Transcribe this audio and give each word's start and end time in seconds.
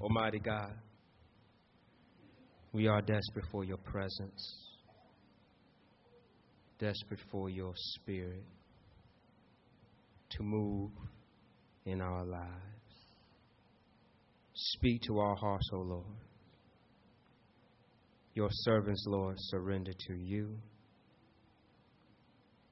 Almighty 0.00 0.38
God, 0.38 0.72
we 2.72 2.86
are 2.86 3.02
desperate 3.02 3.44
for 3.52 3.64
your 3.64 3.76
presence, 3.76 4.66
desperate 6.78 7.20
for 7.30 7.50
your 7.50 7.72
spirit 7.74 8.44
to 10.30 10.42
move 10.42 10.90
in 11.84 12.00
our 12.00 12.24
lives. 12.24 12.46
Speak 14.54 15.02
to 15.02 15.18
our 15.18 15.36
hearts, 15.36 15.68
O 15.74 15.78
Lord. 15.78 16.04
Your 18.34 18.48
servants, 18.50 19.04
Lord, 19.06 19.34
surrender 19.38 19.92
to 20.08 20.14
you. 20.14 20.56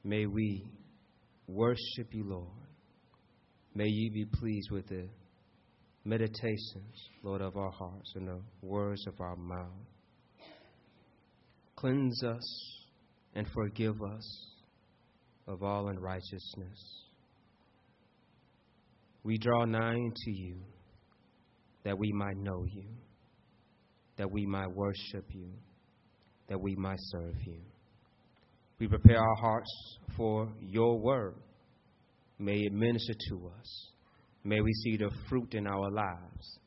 May 0.02 0.24
we 0.24 0.64
worship 1.46 2.08
you, 2.12 2.24
Lord. 2.24 2.48
May 3.74 3.88
you 3.88 4.12
be 4.12 4.24
pleased 4.24 4.70
with 4.70 4.86
the 4.88 5.08
meditations, 6.04 7.08
Lord, 7.22 7.40
of 7.40 7.56
our 7.56 7.70
hearts 7.70 8.12
and 8.16 8.28
the 8.28 8.40
words 8.62 9.06
of 9.06 9.20
our 9.20 9.36
mouth. 9.36 9.86
Cleanse 11.76 12.24
us 12.24 12.78
and 13.34 13.46
forgive 13.54 14.02
us 14.02 14.46
of 15.46 15.62
all 15.62 15.88
unrighteousness. 15.88 17.08
We 19.22 19.38
draw 19.38 19.64
nigh 19.64 19.94
to 19.94 20.30
you 20.30 20.56
that 21.84 21.98
we 21.98 22.12
might 22.12 22.36
know 22.36 22.64
you, 22.64 22.84
that 24.16 24.30
we 24.30 24.46
might 24.46 24.70
worship 24.70 25.24
you, 25.30 25.50
that 26.48 26.60
we 26.60 26.74
might 26.76 26.98
serve 26.98 27.36
you. 27.46 27.60
We 28.78 28.88
prepare 28.88 29.20
our 29.20 29.36
hearts 29.36 29.98
for 30.16 30.48
your 30.60 30.98
word. 30.98 31.34
May 32.38 32.60
it 32.60 32.72
minister 32.72 33.14
to 33.30 33.50
us. 33.58 33.90
May 34.48 34.62
we 34.62 34.72
see 34.72 34.96
the 34.96 35.10
fruit 35.28 35.52
in 35.52 35.66
our 35.66 35.90
lives. 35.90 36.58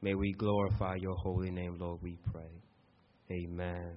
May 0.00 0.14
we 0.14 0.32
glorify 0.32 0.94
your 0.94 1.16
holy 1.16 1.50
name, 1.50 1.76
Lord, 1.78 2.00
we 2.02 2.16
pray. 2.32 2.62
Amen. 3.30 3.92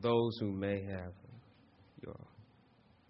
Those 0.00 0.38
who 0.38 0.52
may 0.52 0.80
have 0.84 1.12
your 2.06 2.14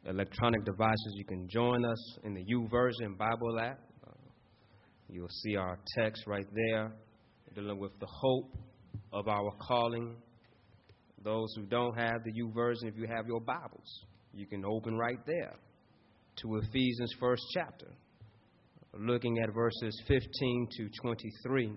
electronic 0.07 0.65
devices, 0.65 1.13
you 1.17 1.27
can 1.27 1.47
join 1.51 1.85
us 1.85 2.19
in 2.25 2.33
the 2.33 2.43
YouVersion 2.47 3.19
Bible 3.19 3.61
app. 3.61 3.79
Uh, 4.07 4.13
you'll 5.11 5.29
see 5.43 5.57
our 5.57 5.79
text 5.99 6.23
right 6.27 6.47
there 6.55 6.93
dealing 7.55 7.79
with 7.79 7.93
the 8.01 8.09
hope 8.09 8.57
of 9.13 9.29
our 9.29 9.51
calling. 9.61 10.17
Those 11.23 11.53
who 11.57 11.67
don't 11.67 11.95
have 11.99 12.25
the 12.25 12.33
YouVersion, 12.33 12.89
if 12.89 12.97
you 12.97 13.07
have 13.15 13.27
your 13.27 13.41
Bibles, 13.41 14.07
you 14.33 14.47
can 14.47 14.65
open 14.65 14.97
right 14.97 15.21
there 15.27 15.53
to 16.43 16.57
Ephesians 16.57 17.13
first 17.21 17.43
chapter, 17.53 17.87
looking 18.99 19.39
at 19.39 19.53
verses 19.53 20.01
15 20.07 20.69
to 20.77 20.89
23. 21.03 21.73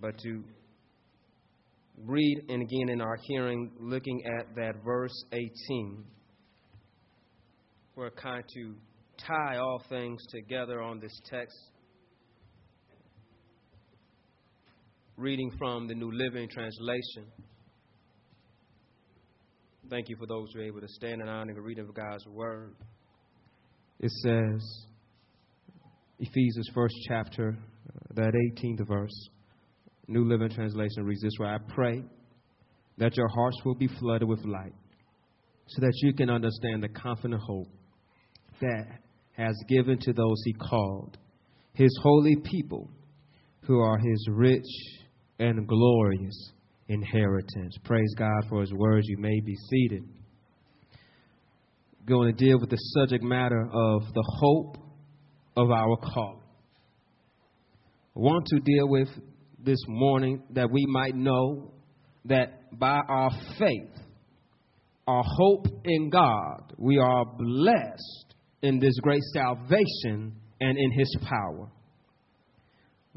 But 0.00 0.18
to 0.18 0.44
read 2.04 2.44
and 2.48 2.62
again 2.62 2.88
in 2.88 3.00
our 3.00 3.16
hearing, 3.22 3.70
looking 3.78 4.22
at 4.38 4.54
that 4.56 4.82
verse 4.84 5.24
18, 5.32 6.04
we're 7.96 8.10
kind 8.10 8.44
to 8.54 8.74
tie 9.26 9.56
all 9.56 9.82
things 9.88 10.20
together 10.30 10.80
on 10.80 11.00
this 11.00 11.12
text. 11.30 11.56
Reading 15.16 15.50
from 15.58 15.86
the 15.86 15.94
New 15.94 16.10
Living 16.10 16.48
Translation. 16.48 17.26
Thank 19.90 20.08
you 20.08 20.14
for 20.14 20.26
those 20.26 20.52
who 20.52 20.60
are 20.60 20.64
able 20.64 20.80
to 20.80 20.88
stand 20.88 21.20
and 21.20 21.28
honor 21.28 21.52
the 21.52 21.60
reading 21.60 21.84
of 21.88 21.92
God's 21.92 22.24
Word. 22.28 22.76
It 23.98 24.12
says, 24.22 24.86
Ephesians 26.20 26.70
first 26.72 26.94
chapter, 27.08 27.58
uh, 27.58 28.14
that 28.14 28.32
18th 28.32 28.86
verse, 28.86 29.28
New 30.06 30.24
Living 30.24 30.48
Translation 30.50 31.04
reads 31.04 31.22
this 31.22 31.32
way 31.40 31.48
I 31.48 31.56
pray 31.74 32.04
that 32.98 33.16
your 33.16 33.26
hearts 33.26 33.56
will 33.64 33.74
be 33.74 33.88
flooded 33.98 34.28
with 34.28 34.44
light 34.44 34.74
so 35.66 35.80
that 35.80 35.92
you 36.02 36.14
can 36.14 36.30
understand 36.30 36.84
the 36.84 36.88
confident 36.88 37.42
hope 37.44 37.68
that 38.60 38.86
has 39.32 39.56
given 39.68 39.98
to 40.02 40.12
those 40.12 40.40
he 40.44 40.52
called, 40.52 41.18
his 41.72 41.90
holy 42.00 42.36
people, 42.36 42.88
who 43.62 43.80
are 43.80 43.98
his 43.98 44.28
rich 44.30 44.70
and 45.40 45.66
glorious 45.66 46.52
inheritance. 46.90 47.78
Praise 47.84 48.12
God 48.18 48.44
for 48.48 48.60
his 48.60 48.72
words. 48.74 49.06
You 49.08 49.16
may 49.16 49.40
be 49.40 49.54
seated. 49.70 50.02
Going 52.04 52.34
to 52.34 52.44
deal 52.44 52.58
with 52.58 52.70
the 52.70 52.76
subject 52.76 53.22
matter 53.22 53.62
of 53.62 54.02
the 54.12 54.24
hope 54.40 54.76
of 55.56 55.70
our 55.70 55.96
call. 55.96 56.42
I 58.16 58.20
want 58.20 58.44
to 58.46 58.60
deal 58.60 58.88
with 58.88 59.08
this 59.64 59.78
morning 59.86 60.42
that 60.50 60.70
we 60.70 60.84
might 60.88 61.14
know 61.14 61.72
that 62.24 62.76
by 62.78 63.00
our 63.08 63.30
faith, 63.58 64.04
our 65.06 65.22
hope 65.24 65.66
in 65.84 66.10
God, 66.10 66.74
we 66.76 66.98
are 66.98 67.24
blessed 67.24 68.34
in 68.62 68.80
this 68.80 68.98
great 69.00 69.22
salvation 69.32 70.34
and 70.60 70.78
in 70.78 70.92
his 70.92 71.16
power. 71.22 71.70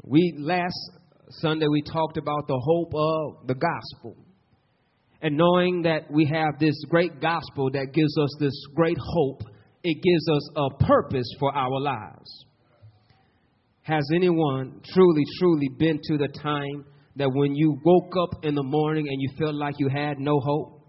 We 0.04 0.34
last 0.38 0.78
Sunday 1.30 1.66
we 1.68 1.82
talked 1.82 2.16
about 2.16 2.46
the 2.46 2.58
hope 2.58 2.92
of 2.94 3.46
the 3.46 3.54
gospel. 3.54 4.16
And 5.22 5.36
knowing 5.36 5.82
that 5.82 6.10
we 6.10 6.26
have 6.26 6.58
this 6.58 6.76
great 6.88 7.20
gospel 7.20 7.70
that 7.70 7.92
gives 7.94 8.18
us 8.18 8.28
this 8.38 8.54
great 8.74 8.98
hope, 8.98 9.42
it 9.82 10.02
gives 10.02 10.28
us 10.28 10.50
a 10.56 10.84
purpose 10.84 11.28
for 11.38 11.54
our 11.54 11.80
lives. 11.80 12.44
Has 13.82 14.04
anyone 14.14 14.80
truly, 14.92 15.22
truly 15.38 15.68
been 15.78 15.98
to 16.04 16.18
the 16.18 16.28
time 16.28 16.84
that 17.16 17.30
when 17.32 17.54
you 17.54 17.78
woke 17.84 18.14
up 18.20 18.44
in 18.44 18.54
the 18.54 18.62
morning 18.62 19.06
and 19.08 19.20
you 19.20 19.28
felt 19.38 19.54
like 19.54 19.74
you 19.78 19.88
had 19.88 20.18
no 20.18 20.40
hope? 20.40 20.80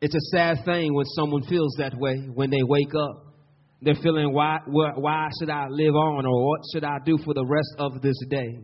It's 0.00 0.14
a 0.14 0.36
sad 0.36 0.64
thing 0.64 0.94
when 0.94 1.06
someone 1.16 1.42
feels 1.42 1.74
that 1.78 1.94
way 1.96 2.16
when 2.34 2.50
they 2.50 2.62
wake 2.62 2.94
up. 2.94 3.34
They're 3.80 3.94
feeling, 3.94 4.32
why, 4.32 4.58
why 4.66 5.28
should 5.38 5.50
I 5.50 5.66
live 5.68 5.94
on 5.94 6.26
or 6.26 6.48
what 6.48 6.60
should 6.72 6.84
I 6.84 6.98
do 7.04 7.18
for 7.24 7.34
the 7.34 7.44
rest 7.44 7.74
of 7.78 8.02
this 8.02 8.16
day? 8.28 8.58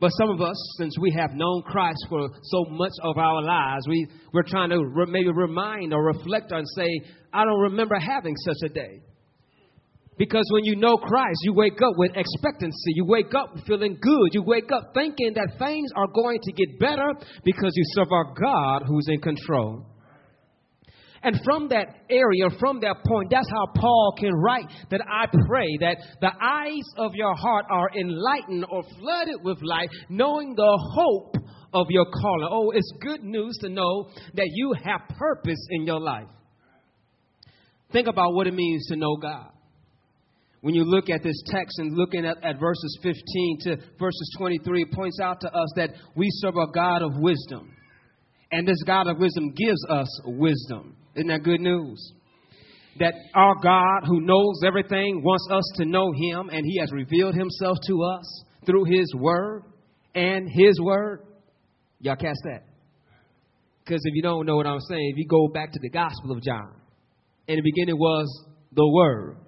But 0.00 0.10
some 0.10 0.30
of 0.30 0.40
us, 0.40 0.56
since 0.78 0.94
we 1.00 1.10
have 1.18 1.32
known 1.34 1.62
Christ 1.62 2.06
for 2.08 2.28
so 2.42 2.64
much 2.70 2.92
of 3.02 3.18
our 3.18 3.42
lives, 3.42 3.86
we, 3.88 4.06
we're 4.32 4.44
trying 4.44 4.70
to 4.70 4.78
re- 4.78 5.06
maybe 5.08 5.30
remind 5.32 5.92
or 5.92 6.04
reflect 6.04 6.52
on, 6.52 6.64
say, 6.76 6.88
I 7.32 7.44
don't 7.44 7.60
remember 7.60 7.98
having 7.98 8.36
such 8.36 8.70
a 8.70 8.72
day. 8.72 9.00
Because 10.16 10.44
when 10.52 10.64
you 10.64 10.76
know 10.76 10.96
Christ, 10.96 11.38
you 11.42 11.52
wake 11.52 11.80
up 11.80 11.94
with 11.96 12.12
expectancy. 12.16 12.92
You 12.94 13.06
wake 13.06 13.34
up 13.34 13.54
feeling 13.66 13.96
good. 14.00 14.28
You 14.32 14.42
wake 14.42 14.70
up 14.72 14.90
thinking 14.94 15.32
that 15.34 15.58
things 15.58 15.90
are 15.94 16.08
going 16.08 16.40
to 16.42 16.52
get 16.52 16.78
better 16.80 17.12
because 17.44 17.72
you 17.74 17.84
serve 17.94 18.08
a 18.08 18.40
God 18.40 18.82
who's 18.86 19.06
in 19.08 19.20
control. 19.20 19.86
And 21.22 21.40
from 21.44 21.68
that 21.70 21.86
area, 22.10 22.48
from 22.60 22.80
that 22.80 22.96
point, 23.06 23.28
that's 23.30 23.50
how 23.50 23.66
Paul 23.74 24.14
can 24.18 24.32
write 24.34 24.66
that 24.90 25.00
I 25.10 25.26
pray 25.46 25.66
that 25.80 25.98
the 26.20 26.30
eyes 26.40 26.84
of 26.96 27.14
your 27.14 27.34
heart 27.34 27.66
are 27.70 27.90
enlightened 27.96 28.66
or 28.70 28.82
flooded 28.98 29.42
with 29.42 29.58
light, 29.62 29.88
knowing 30.08 30.54
the 30.54 30.78
hope 30.94 31.36
of 31.72 31.86
your 31.90 32.06
calling. 32.06 32.48
Oh, 32.50 32.70
it's 32.70 32.92
good 33.00 33.22
news 33.22 33.56
to 33.62 33.68
know 33.68 34.10
that 34.34 34.48
you 34.52 34.74
have 34.84 35.00
purpose 35.18 35.66
in 35.70 35.86
your 35.86 36.00
life. 36.00 36.28
Think 37.92 38.06
about 38.06 38.34
what 38.34 38.46
it 38.46 38.54
means 38.54 38.86
to 38.88 38.96
know 38.96 39.16
God. 39.16 39.50
When 40.60 40.74
you 40.74 40.84
look 40.84 41.08
at 41.08 41.22
this 41.22 41.40
text 41.46 41.78
and 41.78 41.96
looking 41.96 42.26
at, 42.26 42.36
at 42.42 42.58
verses 42.58 42.98
15 43.02 43.58
to 43.62 43.76
verses 43.98 44.34
23, 44.38 44.82
it 44.82 44.92
points 44.92 45.20
out 45.20 45.40
to 45.40 45.48
us 45.48 45.68
that 45.76 45.90
we 46.16 46.26
serve 46.30 46.56
a 46.56 46.70
God 46.72 47.02
of 47.02 47.12
wisdom. 47.16 47.74
And 48.50 48.66
this 48.66 48.82
God 48.84 49.06
of 49.06 49.18
wisdom 49.18 49.52
gives 49.54 49.84
us 49.88 50.08
wisdom. 50.24 50.97
Isn't 51.18 51.28
that 51.28 51.42
good 51.42 51.60
news? 51.60 52.12
That 53.00 53.14
our 53.34 53.54
God, 53.60 54.06
who 54.06 54.20
knows 54.20 54.60
everything, 54.64 55.22
wants 55.24 55.48
us 55.50 55.64
to 55.78 55.84
know 55.84 56.12
Him, 56.12 56.48
and 56.52 56.64
He 56.64 56.78
has 56.78 56.92
revealed 56.92 57.34
Himself 57.34 57.78
to 57.88 58.02
us 58.04 58.44
through 58.64 58.84
His 58.84 59.12
Word 59.16 59.64
and 60.14 60.48
His 60.48 60.80
Word. 60.80 61.26
Y'all 61.98 62.14
catch 62.14 62.36
that? 62.44 62.62
Because 63.84 64.00
if 64.04 64.14
you 64.14 64.22
don't 64.22 64.46
know 64.46 64.56
what 64.56 64.66
I'm 64.66 64.80
saying, 64.80 65.10
if 65.12 65.18
you 65.18 65.26
go 65.26 65.48
back 65.48 65.72
to 65.72 65.80
the 65.82 65.90
Gospel 65.90 66.32
of 66.32 66.42
John, 66.42 66.72
in 67.48 67.56
the 67.56 67.62
beginning 67.62 67.96
was 67.98 68.44
the 68.72 68.88
Word, 68.88 69.38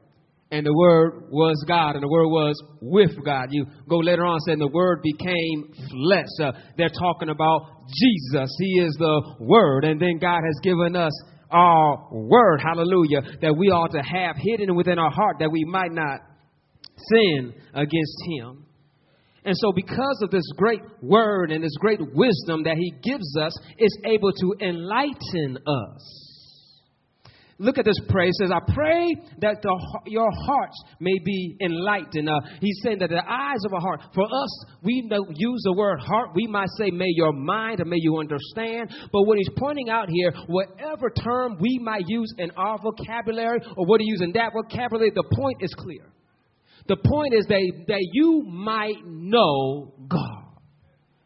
and 0.51 0.67
the 0.67 0.75
Word 0.75 1.29
was 1.31 1.65
God, 1.69 1.95
and 1.95 2.03
the 2.03 2.09
Word 2.09 2.27
was 2.27 2.61
with 2.81 3.13
God. 3.25 3.49
You 3.51 3.67
go 3.89 3.99
later 3.99 4.25
on 4.25 4.41
saying 4.41 4.59
the 4.59 4.67
Word 4.67 5.03
became 5.03 5.73
flesh. 5.89 6.27
Uh, 6.43 6.53
they're 6.77 6.89
talking 6.89 7.29
about 7.29 7.87
Jesus. 7.95 8.51
He 8.59 8.81
is 8.81 8.97
the 8.99 9.37
Word, 9.39 9.85
and 9.85 10.01
then 10.01 10.19
God 10.19 10.41
has 10.45 10.59
given 10.63 10.97
us 10.97 11.13
our 11.51 12.09
word, 12.13 12.61
hallelujah, 12.63 13.23
that 13.43 13.57
we 13.57 13.69
ought 13.69 13.93
to 13.93 14.03
have 14.03 14.37
hidden 14.37 14.75
within 14.75 14.99
our 14.99 15.11
heart 15.11 15.37
that 15.41 15.51
we 15.51 15.65
might 15.65 15.93
not 15.93 16.21
sin 17.11 17.55
against 17.75 18.17
him. 18.29 18.67
And 19.45 19.55
so, 19.57 19.73
because 19.75 20.21
of 20.23 20.31
this 20.31 20.45
great 20.57 20.83
word 21.03 21.51
and 21.51 21.65
this 21.65 21.77
great 21.81 22.01
wisdom 22.01 22.65
that 22.65 22.77
he 22.77 22.93
gives 23.03 23.37
us, 23.39 23.57
it's 23.79 23.97
able 24.05 24.33
to 24.33 24.55
enlighten 24.61 25.59
us. 25.67 26.30
Look 27.61 27.79
at 27.79 27.85
this 27.85 28.01
prayer. 28.09 28.29
It 28.29 28.35
says, 28.35 28.51
I 28.51 28.61
pray 28.73 29.15
that 29.41 29.61
the, 29.63 30.01
your 30.07 30.29
hearts 30.47 30.83
may 30.99 31.17
be 31.25 31.57
enlightened. 31.61 32.29
Uh, 32.29 32.41
he's 32.61 32.81
saying 32.83 32.99
that 33.01 33.11
the 33.11 33.23
eyes 33.23 33.63
of 33.67 33.75
our 33.75 33.81
heart, 33.81 34.01
for 34.15 34.25
us, 34.25 34.65
we 34.83 35.07
use 35.35 35.63
the 35.65 35.75
word 35.77 36.01
heart. 36.01 36.31
We 36.35 36.47
might 36.47 36.71
say, 36.79 36.91
may 36.91 37.11
your 37.11 37.33
mind 37.33 37.81
or 37.81 37.85
may 37.85 37.99
you 38.01 38.19
understand. 38.19 38.91
But 39.13 39.23
what 39.25 39.37
he's 39.37 39.51
pointing 39.57 39.91
out 39.91 40.09
here, 40.09 40.33
whatever 40.49 41.11
term 41.11 41.59
we 41.61 41.79
might 41.83 42.05
use 42.09 42.33
in 42.39 42.51
our 42.53 42.79
vocabulary 42.79 43.61
or 43.77 43.87
what 43.87 44.01
he 44.01 44.07
use 44.07 44.23
in 44.23 44.33
that 44.33 44.53
vocabulary, 44.55 45.13
the 45.15 45.25
point 45.37 45.59
is 45.61 45.73
clear. 45.75 46.11
The 46.89 46.97
point 46.97 47.35
is 47.35 47.45
that, 47.47 47.85
that 47.89 48.09
you 48.13 48.43
might 48.47 49.05
know 49.05 49.95
God 50.09 50.45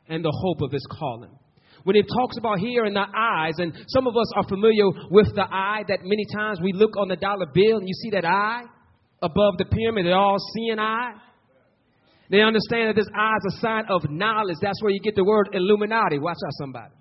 and 0.08 0.24
the 0.24 0.32
hope 0.34 0.60
of 0.62 0.72
his 0.72 0.86
calling 0.90 1.38
when 1.84 1.96
it 1.96 2.06
talks 2.08 2.36
about 2.36 2.58
here 2.58 2.84
in 2.86 2.94
the 2.94 3.06
eyes, 3.14 3.54
and 3.58 3.72
some 3.88 4.06
of 4.06 4.16
us 4.16 4.26
are 4.36 4.48
familiar 4.48 4.84
with 5.10 5.34
the 5.34 5.44
eye, 5.44 5.84
that 5.88 6.00
many 6.02 6.26
times 6.34 6.60
we 6.62 6.72
look 6.72 6.96
on 6.98 7.08
the 7.08 7.16
dollar 7.16 7.46
bill 7.52 7.78
and 7.78 7.86
you 7.86 7.94
see 8.02 8.10
that 8.10 8.24
eye 8.24 8.62
above 9.22 9.54
the 9.58 9.66
pyramid, 9.66 10.06
the 10.06 10.12
all 10.12 10.38
seeing 10.54 10.78
eye. 10.78 11.12
They 12.30 12.40
understand 12.40 12.88
that 12.88 12.96
this 12.96 13.08
eye 13.14 13.36
is 13.46 13.54
a 13.54 13.60
sign 13.60 13.84
of 13.88 14.10
knowledge. 14.10 14.56
That's 14.60 14.82
where 14.82 14.90
you 14.90 15.00
get 15.00 15.14
the 15.14 15.24
word 15.24 15.50
Illuminati. 15.52 16.18
Watch 16.18 16.38
out, 16.44 16.52
somebody 16.58 16.92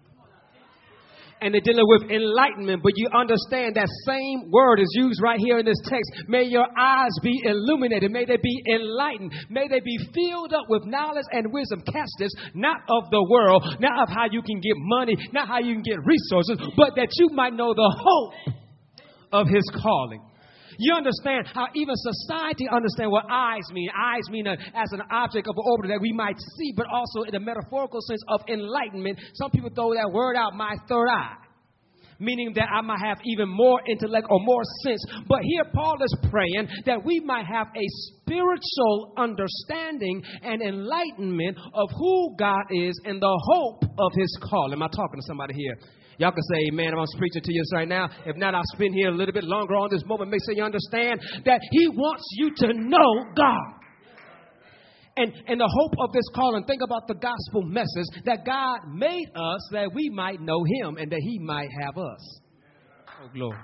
and 1.43 1.53
they're 1.53 1.61
dealing 1.61 1.87
with 1.87 2.09
enlightenment. 2.09 2.81
But 2.81 2.93
you 2.95 3.09
understand 3.13 3.75
that 3.75 3.89
same 4.07 4.49
word 4.49 4.79
is 4.79 4.89
used 4.95 5.21
right 5.21 5.39
here 5.39 5.59
in 5.59 5.65
this 5.65 5.79
text. 5.85 6.27
May 6.27 6.43
your 6.43 6.65
eyes 6.77 7.11
be 7.21 7.41
illuminated. 7.43 8.11
May 8.11 8.25
they 8.25 8.37
be 8.41 8.63
enlightened. 8.71 9.33
May 9.49 9.67
they 9.67 9.81
be 9.81 9.97
filled 10.13 10.53
up 10.53 10.65
with 10.69 10.85
knowledge 10.85 11.25
and 11.31 11.51
wisdom. 11.51 11.83
Catch 11.91 12.09
this, 12.17 12.31
not 12.53 12.77
of 12.87 13.11
the 13.11 13.25
world, 13.29 13.63
not 13.79 14.03
of 14.03 14.09
how 14.09 14.25
you 14.31 14.41
can 14.41 14.59
get 14.61 14.75
money, 14.77 15.17
not 15.33 15.47
how 15.47 15.59
you 15.59 15.73
can 15.73 15.83
get 15.83 15.99
resources, 16.05 16.57
but 16.77 16.95
that 16.95 17.09
you 17.19 17.29
might 17.33 17.53
know 17.53 17.73
the 17.73 17.95
hope 17.99 18.55
of 19.31 19.47
his 19.47 19.63
calling. 19.81 20.21
You 20.77 20.95
understand 20.95 21.47
how 21.53 21.67
even 21.75 21.95
society 21.95 22.67
understand 22.69 23.11
what 23.11 23.25
eyes 23.29 23.63
mean. 23.71 23.89
Eyes 23.89 24.29
mean 24.29 24.47
a, 24.47 24.53
as 24.53 24.91
an 24.91 25.01
object 25.11 25.47
of 25.47 25.55
order 25.57 25.87
that 25.89 26.01
we 26.01 26.11
might 26.11 26.37
see, 26.57 26.73
but 26.75 26.87
also 26.91 27.23
in 27.23 27.35
a 27.35 27.39
metaphorical 27.39 28.01
sense 28.01 28.21
of 28.27 28.41
enlightenment. 28.47 29.19
Some 29.35 29.51
people 29.51 29.69
throw 29.73 29.93
that 29.93 30.11
word 30.11 30.35
out, 30.35 30.55
my 30.55 30.75
third 30.87 31.07
eye 31.09 31.43
meaning 32.19 32.53
that 32.55 32.69
I 32.71 32.81
might 32.81 32.99
have 33.03 33.17
even 33.25 33.49
more 33.49 33.81
intellect 33.89 34.27
or 34.29 34.39
more 34.39 34.61
sense. 34.83 35.03
But 35.27 35.39
here 35.43 35.65
Paul 35.73 35.97
is 36.03 36.15
praying 36.29 36.69
that 36.85 37.03
we 37.03 37.19
might 37.19 37.45
have 37.45 37.67
a 37.67 37.85
spiritual 38.07 39.13
understanding 39.17 40.23
and 40.41 40.61
enlightenment 40.61 41.57
of 41.73 41.89
who 41.97 42.35
God 42.37 42.63
is 42.71 42.99
and 43.05 43.21
the 43.21 43.39
hope 43.51 43.83
of 43.83 44.11
his 44.15 44.37
call. 44.41 44.71
Am 44.71 44.81
I 44.81 44.87
talking 44.87 45.19
to 45.19 45.27
somebody 45.27 45.53
here? 45.55 45.77
Y'all 46.17 46.31
can 46.31 46.43
say 46.43 46.59
amen. 46.71 46.93
I'm 46.93 47.05
preaching 47.17 47.41
to 47.41 47.53
you 47.53 47.63
right 47.73 47.87
now. 47.87 48.09
If 48.25 48.35
not, 48.37 48.55
I'll 48.55 48.61
spend 48.73 48.93
here 48.93 49.09
a 49.09 49.15
little 49.15 49.33
bit 49.33 49.43
longer 49.43 49.75
on 49.75 49.89
this 49.91 50.03
moment. 50.05 50.31
Make 50.31 50.41
sure 50.45 50.55
you 50.55 50.63
understand 50.63 51.21
that 51.45 51.59
He 51.71 51.87
wants 51.89 52.23
you 52.33 52.53
to 52.55 52.73
know 52.73 53.33
God. 53.35 53.83
And, 55.15 55.31
and 55.47 55.59
the 55.59 55.69
hope 55.69 55.93
of 55.99 56.11
this 56.11 56.25
calling, 56.33 56.65
think 56.65 56.81
about 56.81 57.07
the 57.07 57.13
gospel 57.13 57.61
message 57.63 58.25
that 58.25 58.45
God 58.45 58.79
made 58.91 59.29
us 59.35 59.69
that 59.71 59.93
we 59.93 60.09
might 60.09 60.41
know 60.41 60.63
Him 60.63 60.97
and 60.97 61.11
that 61.11 61.19
He 61.21 61.37
might 61.39 61.69
have 61.81 61.97
us. 61.97 62.41
Oh, 63.21 63.29
glory. 63.31 63.57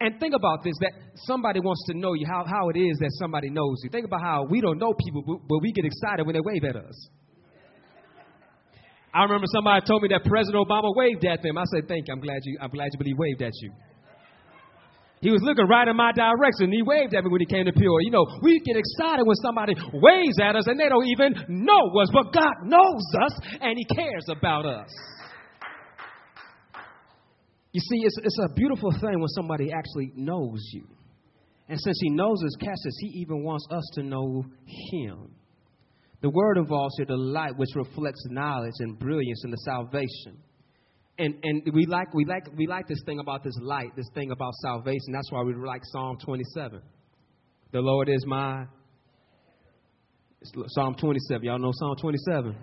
And 0.00 0.18
think 0.18 0.34
about 0.34 0.64
this 0.64 0.74
that 0.80 0.92
somebody 1.26 1.60
wants 1.60 1.84
to 1.86 1.96
know 1.96 2.14
you, 2.14 2.26
how, 2.26 2.44
how 2.44 2.68
it 2.68 2.78
is 2.78 2.98
that 2.98 3.10
somebody 3.20 3.48
knows 3.48 3.80
you. 3.84 3.90
Think 3.90 4.06
about 4.06 4.22
how 4.22 4.44
we 4.50 4.60
don't 4.60 4.78
know 4.78 4.92
people, 4.92 5.40
but 5.48 5.58
we 5.62 5.72
get 5.72 5.84
excited 5.84 6.26
when 6.26 6.34
they 6.34 6.42
wave 6.42 6.64
at 6.64 6.76
us. 6.76 7.08
I 9.14 9.22
remember 9.22 9.46
somebody 9.46 9.86
told 9.86 10.02
me 10.02 10.08
that 10.10 10.24
President 10.24 10.58
Obama 10.66 10.90
waved 10.96 11.24
at 11.24 11.40
them. 11.40 11.56
I 11.56 11.64
said, 11.70 11.86
"Thank 11.86 12.08
you. 12.08 12.14
I'm 12.14 12.20
glad 12.20 12.40
you. 12.42 12.58
I'm 12.60 12.70
glad 12.70 12.90
you 12.92 12.98
believe 12.98 13.16
waved 13.16 13.42
at 13.42 13.52
you." 13.62 13.70
He 15.24 15.30
was 15.30 15.40
looking 15.40 15.66
right 15.66 15.88
in 15.88 15.96
my 15.96 16.12
direction. 16.12 16.70
He 16.70 16.82
waved 16.82 17.14
at 17.14 17.24
me 17.24 17.30
when 17.30 17.40
he 17.40 17.46
came 17.46 17.64
to 17.64 17.72
Pure. 17.72 18.02
You 18.02 18.10
know, 18.10 18.26
we 18.42 18.60
get 18.60 18.76
excited 18.76 19.24
when 19.24 19.36
somebody 19.36 19.72
waves 19.94 20.36
at 20.38 20.54
us 20.54 20.66
and 20.66 20.78
they 20.78 20.88
don't 20.90 21.06
even 21.06 21.32
know 21.64 21.88
us, 21.96 22.10
but 22.12 22.30
God 22.30 22.52
knows 22.64 23.04
us 23.22 23.32
and 23.62 23.78
He 23.78 23.86
cares 23.96 24.26
about 24.28 24.66
us. 24.66 24.90
You 27.72 27.80
see, 27.80 28.04
it's, 28.04 28.18
it's 28.22 28.38
a 28.38 28.52
beautiful 28.54 28.92
thing 28.92 29.18
when 29.18 29.28
somebody 29.28 29.72
actually 29.72 30.12
knows 30.14 30.60
you. 30.74 30.86
And 31.70 31.80
since 31.80 31.98
He 32.02 32.10
knows 32.10 32.44
us, 32.44 32.54
Cassius, 32.60 32.96
He 33.00 33.20
even 33.22 33.42
wants 33.42 33.66
us 33.70 33.84
to 33.94 34.02
know 34.02 34.44
Him. 34.92 35.33
The 36.24 36.30
word 36.30 36.56
involves 36.56 36.94
here 36.96 37.04
the 37.04 37.18
light 37.18 37.54
which 37.58 37.68
reflects 37.74 38.24
knowledge 38.30 38.72
and 38.78 38.98
brilliance 38.98 39.44
and 39.44 39.52
the 39.52 39.58
salvation. 39.58 40.38
And, 41.18 41.34
and 41.42 41.62
we, 41.74 41.84
like, 41.84 42.14
we, 42.14 42.24
like, 42.24 42.44
we 42.56 42.66
like 42.66 42.88
this 42.88 43.02
thing 43.04 43.18
about 43.18 43.44
this 43.44 43.52
light, 43.60 43.94
this 43.94 44.08
thing 44.14 44.30
about 44.30 44.54
salvation. 44.62 45.12
That's 45.12 45.30
why 45.30 45.42
we 45.42 45.54
like 45.54 45.82
Psalm 45.92 46.16
27. 46.24 46.80
The 47.72 47.80
Lord 47.80 48.08
is 48.08 48.24
my. 48.26 48.64
Psalm 50.68 50.94
27. 50.98 51.44
Y'all 51.44 51.58
know 51.58 51.72
Psalm 51.74 51.94
27. 52.00 52.56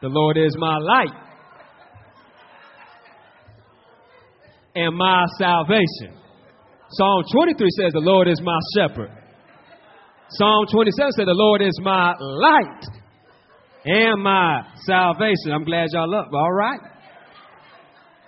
the 0.00 0.08
Lord 0.08 0.38
is 0.38 0.56
my 0.56 0.78
light 0.78 1.12
and 4.76 4.96
my 4.96 5.26
salvation. 5.38 6.16
Psalm 6.92 7.22
23 7.30 7.68
says, 7.76 7.92
The 7.92 8.00
Lord 8.00 8.28
is 8.28 8.40
my 8.40 8.58
shepherd. 8.74 9.19
Psalm 10.30 10.66
27 10.70 11.12
said, 11.12 11.26
The 11.26 11.34
Lord 11.34 11.62
is 11.62 11.78
my 11.82 12.14
light 12.18 12.84
and 13.84 14.22
my 14.22 14.62
salvation. 14.86 15.52
I'm 15.52 15.64
glad 15.64 15.88
y'all 15.92 16.14
up. 16.14 16.28
All 16.32 16.52
right. 16.52 16.80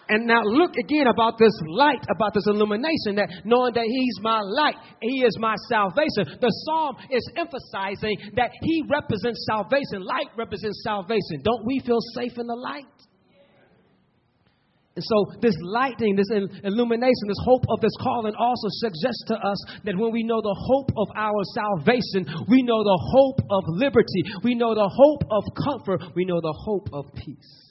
And 0.09 0.27
now 0.27 0.43
look 0.43 0.73
again 0.77 1.07
about 1.07 1.39
this 1.39 1.55
light, 1.69 2.05
about 2.15 2.35
this 2.35 2.45
illumination, 2.47 3.15
that 3.17 3.31
knowing 3.45 3.73
that 3.75 3.87
He's 3.87 4.19
my 4.21 4.41
light, 4.41 4.75
He 5.01 5.25
is 5.25 5.39
my 5.39 5.55
salvation. 5.69 6.39
The 6.41 6.51
psalm 6.67 6.97
is 7.09 7.23
emphasizing 7.37 8.17
that 8.35 8.51
He 8.61 8.83
represents 8.91 9.47
salvation. 9.47 10.05
Light 10.05 10.29
represents 10.37 10.83
salvation. 10.83 11.41
Don't 11.45 11.65
we 11.65 11.81
feel 11.87 12.01
safe 12.15 12.37
in 12.37 12.47
the 12.47 12.57
light? 12.57 12.85
And 14.95 15.05
so, 15.05 15.41
this 15.41 15.55
lighting, 15.63 16.17
this 16.17 16.29
illumination, 16.31 17.25
this 17.27 17.45
hope 17.45 17.65
of 17.71 17.81
this 17.81 17.97
calling 18.03 18.35
also 18.35 18.69
suggests 18.71 19.25
to 19.29 19.35
us 19.37 19.57
that 19.85 19.97
when 19.97 20.13
we 20.13 20.23
know 20.23 20.43
the 20.43 20.57
hope 20.69 20.91
of 20.97 21.09
our 21.17 21.43
salvation, 21.55 22.29
we 22.49 22.63
know 22.63 22.85
the 22.85 23.01
hope 23.01 23.41
of 23.49 23.63
liberty, 23.69 24.23
we 24.45 24.55
know 24.55 24.75
the 24.75 24.89
hope 24.93 25.25
of 25.31 25.43
comfort, 25.65 26.13
we 26.15 26.27
know 26.27 26.41
the 26.43 26.55
hope 26.65 26.91
of 26.93 27.07
peace. 27.15 27.63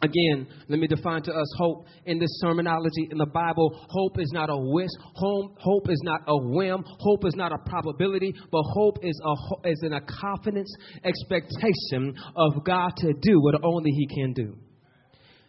Again, 0.00 0.48
let 0.68 0.80
me 0.80 0.88
define 0.88 1.22
to 1.22 1.32
us 1.32 1.46
hope 1.58 1.86
in 2.06 2.18
this 2.18 2.40
terminology 2.42 3.08
in 3.10 3.18
the 3.18 3.26
Bible. 3.26 3.86
Hope 3.88 4.18
is 4.18 4.32
not 4.32 4.50
a 4.50 4.56
wish. 4.56 4.90
Hope 5.14 5.88
is 5.90 6.00
not 6.02 6.22
a 6.26 6.36
whim. 6.36 6.82
Hope 6.98 7.24
is 7.24 7.36
not 7.36 7.52
a 7.52 7.58
probability, 7.68 8.34
but 8.50 8.62
hope 8.62 8.98
is 9.02 9.20
a 9.24 9.68
is 9.68 9.80
in 9.84 9.92
a 9.92 10.00
confidence, 10.00 10.74
expectation 11.04 12.14
of 12.34 12.64
God 12.64 12.96
to 12.96 13.12
do 13.12 13.40
what 13.42 13.62
only 13.62 13.90
He 13.90 14.08
can 14.08 14.32
do. 14.32 14.56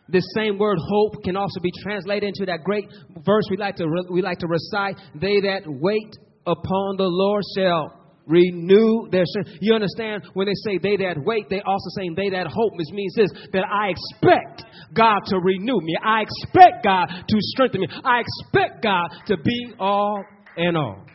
This 0.10 0.26
same 0.36 0.58
word 0.58 0.78
hope 0.82 1.24
can 1.24 1.38
also 1.38 1.60
be 1.62 1.72
translated 1.82 2.24
into 2.24 2.46
that 2.46 2.64
great 2.64 2.86
verse 3.26 3.46
we 3.50 3.58
like 3.58 3.78
to 3.78 3.88
we 4.12 4.22
like 4.22 4.40
to 4.40 4.48
recite. 4.48 4.98
They 5.16 5.40
that 5.42 5.64
wait 5.66 6.18
upon 6.46 6.98
the 6.98 7.08
Lord 7.08 7.44
shall 7.58 8.04
renew 8.28 9.10
their 9.12 9.24
strength. 9.26 9.52
You 9.62 9.76
understand 9.76 10.24
when 10.34 10.48
they 10.48 10.54
say 10.66 10.78
they 10.78 10.98
that 10.98 11.16
wait, 11.24 11.50
they 11.50 11.62
also 11.62 11.90
saying 11.98 12.16
they 12.16 12.30
that 12.30 12.48
hope, 12.48 12.74
which 12.76 12.92
means 12.92 13.14
this 13.16 13.30
that 13.54 13.64
I 13.64 13.92
expect 13.92 14.66
God 14.94 15.20
to 15.28 15.40
renew 15.40 15.80
me. 15.82 15.96
I 16.04 16.22
expect 16.22 16.84
God 16.84 17.08
to 17.08 17.38
strengthen 17.40 17.82
me. 17.82 17.88
I 18.04 18.22
expect 18.22 18.84
God 18.84 19.08
to 19.28 19.38
be 19.38 19.74
all 19.80 20.24
in 20.58 20.76
all. 20.76 21.06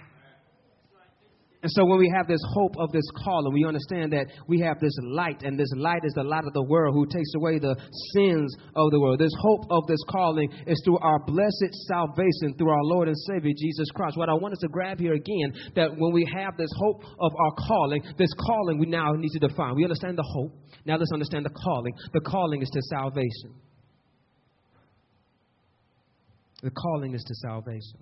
And 1.69 1.75
so 1.77 1.85
when 1.85 1.99
we 1.99 2.11
have 2.17 2.27
this 2.27 2.41
hope 2.55 2.79
of 2.79 2.91
this 2.93 3.05
call 3.23 3.45
and 3.45 3.53
we 3.53 3.67
understand 3.67 4.11
that 4.15 4.33
we 4.47 4.59
have 4.61 4.81
this 4.81 4.97
light, 5.05 5.43
and 5.43 5.61
this 5.61 5.69
light 5.77 6.01
is 6.03 6.15
the 6.15 6.25
light 6.25 6.47
of 6.47 6.55
the 6.55 6.63
world 6.63 6.95
who 6.95 7.05
takes 7.05 7.29
away 7.37 7.59
the 7.59 7.77
sins 8.17 8.57
of 8.75 8.91
the 8.91 8.99
world. 8.99 9.19
This 9.19 9.37
hope 9.39 9.67
of 9.69 9.87
this 9.87 10.01
calling 10.09 10.51
is 10.67 10.81
through 10.83 10.97
our 11.01 11.19
blessed 11.27 11.75
salvation 11.87 12.57
through 12.57 12.71
our 12.71 12.85
Lord 12.85 13.09
and 13.09 13.17
Savior 13.29 13.53
Jesus 13.55 13.87
Christ. 13.95 14.17
What 14.17 14.31
I 14.31 14.33
want 14.33 14.55
us 14.55 14.61
to 14.61 14.69
grab 14.69 14.99
here 14.99 15.13
again, 15.13 15.53
that 15.77 15.91
when 15.95 16.11
we 16.15 16.27
have 16.35 16.57
this 16.57 16.73
hope 16.75 17.05
of 17.05 17.33
our 17.39 17.53
calling, 17.69 18.01
this 18.17 18.33
calling 18.47 18.79
we 18.79 18.87
now 18.87 19.13
need 19.13 19.39
to 19.39 19.47
define. 19.47 19.75
We 19.77 19.85
understand 19.85 20.17
the 20.17 20.25
hope. 20.27 20.57
Now 20.87 20.97
let's 20.97 21.13
understand 21.13 21.45
the 21.45 21.51
calling. 21.51 21.93
The 22.15 22.21
calling 22.21 22.63
is 22.63 22.71
to 22.71 22.81
salvation. 22.81 23.61
The 26.63 26.71
calling 26.71 27.13
is 27.13 27.23
to 27.25 27.35
salvation. 27.35 28.01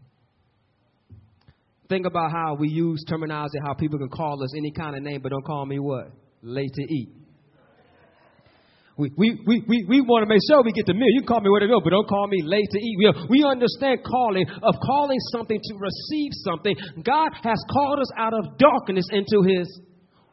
Think 1.89 2.07
about 2.07 2.33
how 2.33 2.57
we 2.59 2.69
use 2.69 3.05
terminology, 3.09 3.59
how 3.65 3.75
people 3.75 3.99
can 3.99 4.09
call 4.09 4.43
us 4.43 4.51
any 4.57 4.73
kind 4.73 4.97
of 4.97 5.03
name, 5.03 5.21
but 5.23 5.31
don't 5.31 5.45
call 5.45 5.67
me 5.67 5.79
what? 5.79 6.11
Late 6.43 6.73
to 6.75 6.83
eat. 6.83 7.11
We, 8.99 9.11
we, 9.17 9.39
we, 9.47 9.63
we, 9.69 9.85
we 9.87 10.01
want 10.01 10.25
to 10.25 10.29
make 10.29 10.41
sure 10.49 10.65
we 10.65 10.73
get 10.73 10.87
the 10.87 10.95
meal. 10.95 11.13
You 11.13 11.21
can 11.21 11.29
call 11.29 11.41
me 11.43 11.51
whatever, 11.51 11.77
but 11.85 11.91
don't 11.91 12.09
call 12.09 12.27
me 12.29 12.41
late 12.43 12.67
to 12.73 12.81
eat. 12.81 12.97
We, 12.97 13.13
we 13.29 13.45
understand 13.45 14.01
calling, 14.03 14.49
of 14.49 14.75
calling 14.83 15.21
something 15.37 15.61
to 15.61 15.75
receive 15.77 16.33
something. 16.49 16.75
God 17.05 17.31
has 17.45 17.61
called 17.71 18.01
us 18.01 18.11
out 18.17 18.33
of 18.33 18.57
darkness 18.57 19.05
into 19.13 19.45
his 19.47 19.69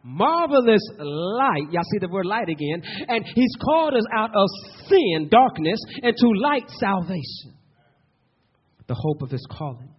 marvelous 0.02 0.82
light. 0.98 1.68
Y'all 1.72 1.84
see 1.92 2.00
the 2.00 2.08
word 2.08 2.26
light 2.26 2.48
again. 2.48 2.82
And 3.10 3.26
he's 3.36 3.54
called 3.64 3.96
us 3.96 4.06
out 4.16 4.32
of 4.34 4.48
sin, 4.88 5.28
darkness, 5.30 5.80
into 6.02 6.32
light, 6.40 6.64
salvation. 6.80 7.60
The 8.88 8.96
hope 8.96 9.22
of 9.22 9.30
his 9.30 9.46
calling. 9.52 9.93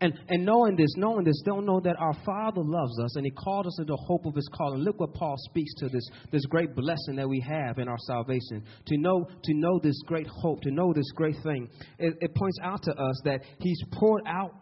And, 0.00 0.12
and 0.28 0.44
knowing 0.44 0.76
this, 0.76 0.90
knowing 0.96 1.24
this, 1.24 1.40
don't 1.44 1.64
know 1.64 1.80
that 1.80 1.96
our 1.98 2.14
Father 2.24 2.62
loves 2.62 2.98
us 3.00 3.16
and 3.16 3.24
He 3.24 3.30
called 3.30 3.66
us 3.66 3.78
into 3.78 3.92
the 3.92 4.04
hope 4.06 4.26
of 4.26 4.34
His 4.34 4.48
calling. 4.54 4.80
Look 4.80 4.98
what 4.98 5.14
Paul 5.14 5.36
speaks 5.50 5.72
to 5.76 5.88
this, 5.88 6.06
this 6.32 6.44
great 6.46 6.74
blessing 6.74 7.16
that 7.16 7.28
we 7.28 7.40
have 7.40 7.78
in 7.78 7.88
our 7.88 7.98
salvation. 8.06 8.64
To 8.86 8.98
know, 8.98 9.24
to 9.24 9.54
know 9.54 9.78
this 9.82 10.00
great 10.06 10.26
hope, 10.26 10.62
to 10.62 10.70
know 10.70 10.92
this 10.92 11.10
great 11.14 11.36
thing. 11.42 11.68
It, 11.98 12.14
it 12.20 12.34
points 12.34 12.58
out 12.62 12.82
to 12.82 12.92
us 12.92 13.20
that 13.24 13.42
He's 13.60 13.80
poured 13.92 14.22
out 14.26 14.54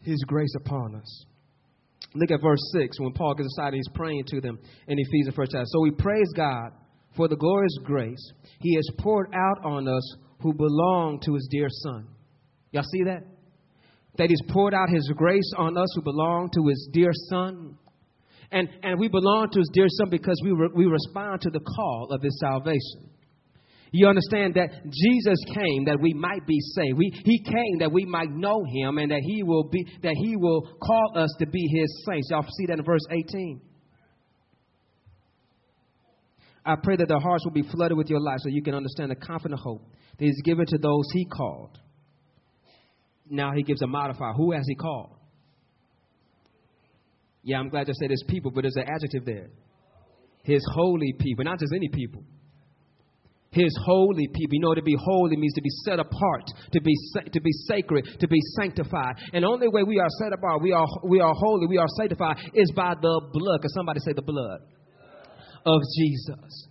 His 0.00 0.22
grace 0.26 0.54
upon 0.56 0.96
us. 0.96 1.26
Look 2.14 2.30
at 2.30 2.40
verse 2.40 2.60
6 2.72 2.98
when 3.00 3.12
Paul 3.12 3.34
gets 3.34 3.48
excited, 3.48 3.76
he's 3.76 3.88
praying 3.94 4.24
to 4.28 4.40
them 4.40 4.58
in 4.88 4.98
Ephesians 4.98 5.34
first 5.34 5.52
chapter. 5.52 5.66
So 5.66 5.80
we 5.80 5.90
praise 5.90 6.32
God 6.34 6.70
for 7.14 7.28
the 7.28 7.36
glorious 7.36 7.76
grace 7.84 8.32
He 8.60 8.74
has 8.76 8.88
poured 8.98 9.34
out 9.34 9.64
on 9.64 9.86
us 9.86 10.16
who 10.40 10.54
belong 10.54 11.20
to 11.24 11.34
His 11.34 11.46
dear 11.50 11.68
Son. 11.68 12.08
Y'all 12.72 12.82
see 12.82 13.04
that? 13.04 13.35
That 14.18 14.28
He's 14.28 14.42
poured 14.48 14.74
out 14.74 14.88
His 14.88 15.10
grace 15.16 15.50
on 15.56 15.76
us 15.76 15.88
who 15.94 16.02
belong 16.02 16.50
to 16.54 16.68
His 16.68 16.88
dear 16.92 17.10
Son. 17.28 17.76
And, 18.52 18.68
and 18.82 18.98
we 18.98 19.08
belong 19.08 19.48
to 19.52 19.58
His 19.58 19.70
dear 19.72 19.86
Son 19.88 20.08
because 20.10 20.40
we, 20.44 20.52
re, 20.52 20.68
we 20.74 20.86
respond 20.86 21.42
to 21.42 21.50
the 21.50 21.60
call 21.60 22.08
of 22.10 22.22
His 22.22 22.38
salvation. 22.40 23.10
You 23.92 24.08
understand 24.08 24.54
that 24.54 24.68
Jesus 24.84 25.38
came 25.54 25.84
that 25.86 25.98
we 26.00 26.12
might 26.12 26.46
be 26.46 26.58
saved. 26.60 26.98
We, 26.98 27.10
he 27.24 27.42
came 27.42 27.78
that 27.78 27.92
we 27.92 28.04
might 28.04 28.30
know 28.30 28.62
Him 28.64 28.98
and 28.98 29.10
that 29.10 29.22
He 29.22 29.42
will 29.42 29.64
be 29.64 29.86
that 30.02 30.14
He 30.14 30.36
will 30.36 30.76
call 30.82 31.12
us 31.16 31.34
to 31.38 31.46
be 31.46 31.66
His 31.72 32.04
saints. 32.06 32.28
Y'all 32.30 32.42
see 32.42 32.66
that 32.66 32.78
in 32.78 32.84
verse 32.84 33.06
18. 33.10 33.60
I 36.64 36.74
pray 36.82 36.96
that 36.96 37.06
their 37.06 37.20
hearts 37.20 37.44
will 37.44 37.52
be 37.52 37.62
flooded 37.62 37.96
with 37.96 38.10
your 38.10 38.20
light 38.20 38.40
so 38.40 38.48
you 38.48 38.62
can 38.62 38.74
understand 38.74 39.12
the 39.12 39.16
confident 39.16 39.60
hope 39.60 39.88
that 40.18 40.24
is 40.26 40.42
given 40.44 40.66
to 40.66 40.78
those 40.78 41.06
He 41.12 41.24
called 41.24 41.78
now 43.30 43.52
he 43.54 43.62
gives 43.62 43.82
a 43.82 43.86
modifier. 43.86 44.32
Who 44.32 44.52
has 44.52 44.64
he 44.66 44.74
called? 44.74 45.16
Yeah, 47.42 47.58
I'm 47.58 47.68
glad 47.68 47.86
you 47.88 47.94
said 47.94 48.10
his 48.10 48.24
people, 48.28 48.50
but 48.50 48.62
there's 48.62 48.76
an 48.76 48.88
adjective 48.88 49.24
there. 49.24 49.50
His 50.42 50.62
holy 50.74 51.14
people, 51.18 51.44
not 51.44 51.58
just 51.58 51.72
any 51.74 51.88
people. 51.88 52.22
His 53.50 53.76
holy 53.84 54.26
people. 54.28 54.54
You 54.54 54.60
know, 54.60 54.74
to 54.74 54.82
be 54.82 54.96
holy 54.98 55.36
means 55.36 55.54
to 55.54 55.62
be 55.62 55.70
set 55.84 55.98
apart, 55.98 56.44
to 56.72 56.80
be 56.80 56.92
to 57.32 57.40
be 57.40 57.52
sacred, 57.66 58.04
to 58.20 58.28
be 58.28 58.38
sanctified. 58.60 59.16
And 59.32 59.44
the 59.44 59.48
only 59.48 59.68
way 59.68 59.82
we 59.82 59.98
are 59.98 60.08
set 60.20 60.32
apart, 60.32 60.62
we 60.62 60.72
are 60.72 60.86
we 61.04 61.20
are 61.20 61.32
holy, 61.34 61.66
we 61.66 61.78
are 61.78 61.86
sanctified, 61.96 62.36
is 62.52 62.70
by 62.74 62.94
the 63.00 63.20
blood. 63.32 63.60
Can 63.62 63.70
somebody 63.70 64.00
say 64.00 64.12
the 64.12 64.22
blood 64.22 64.60
of 65.64 65.80
Jesus? 65.96 66.68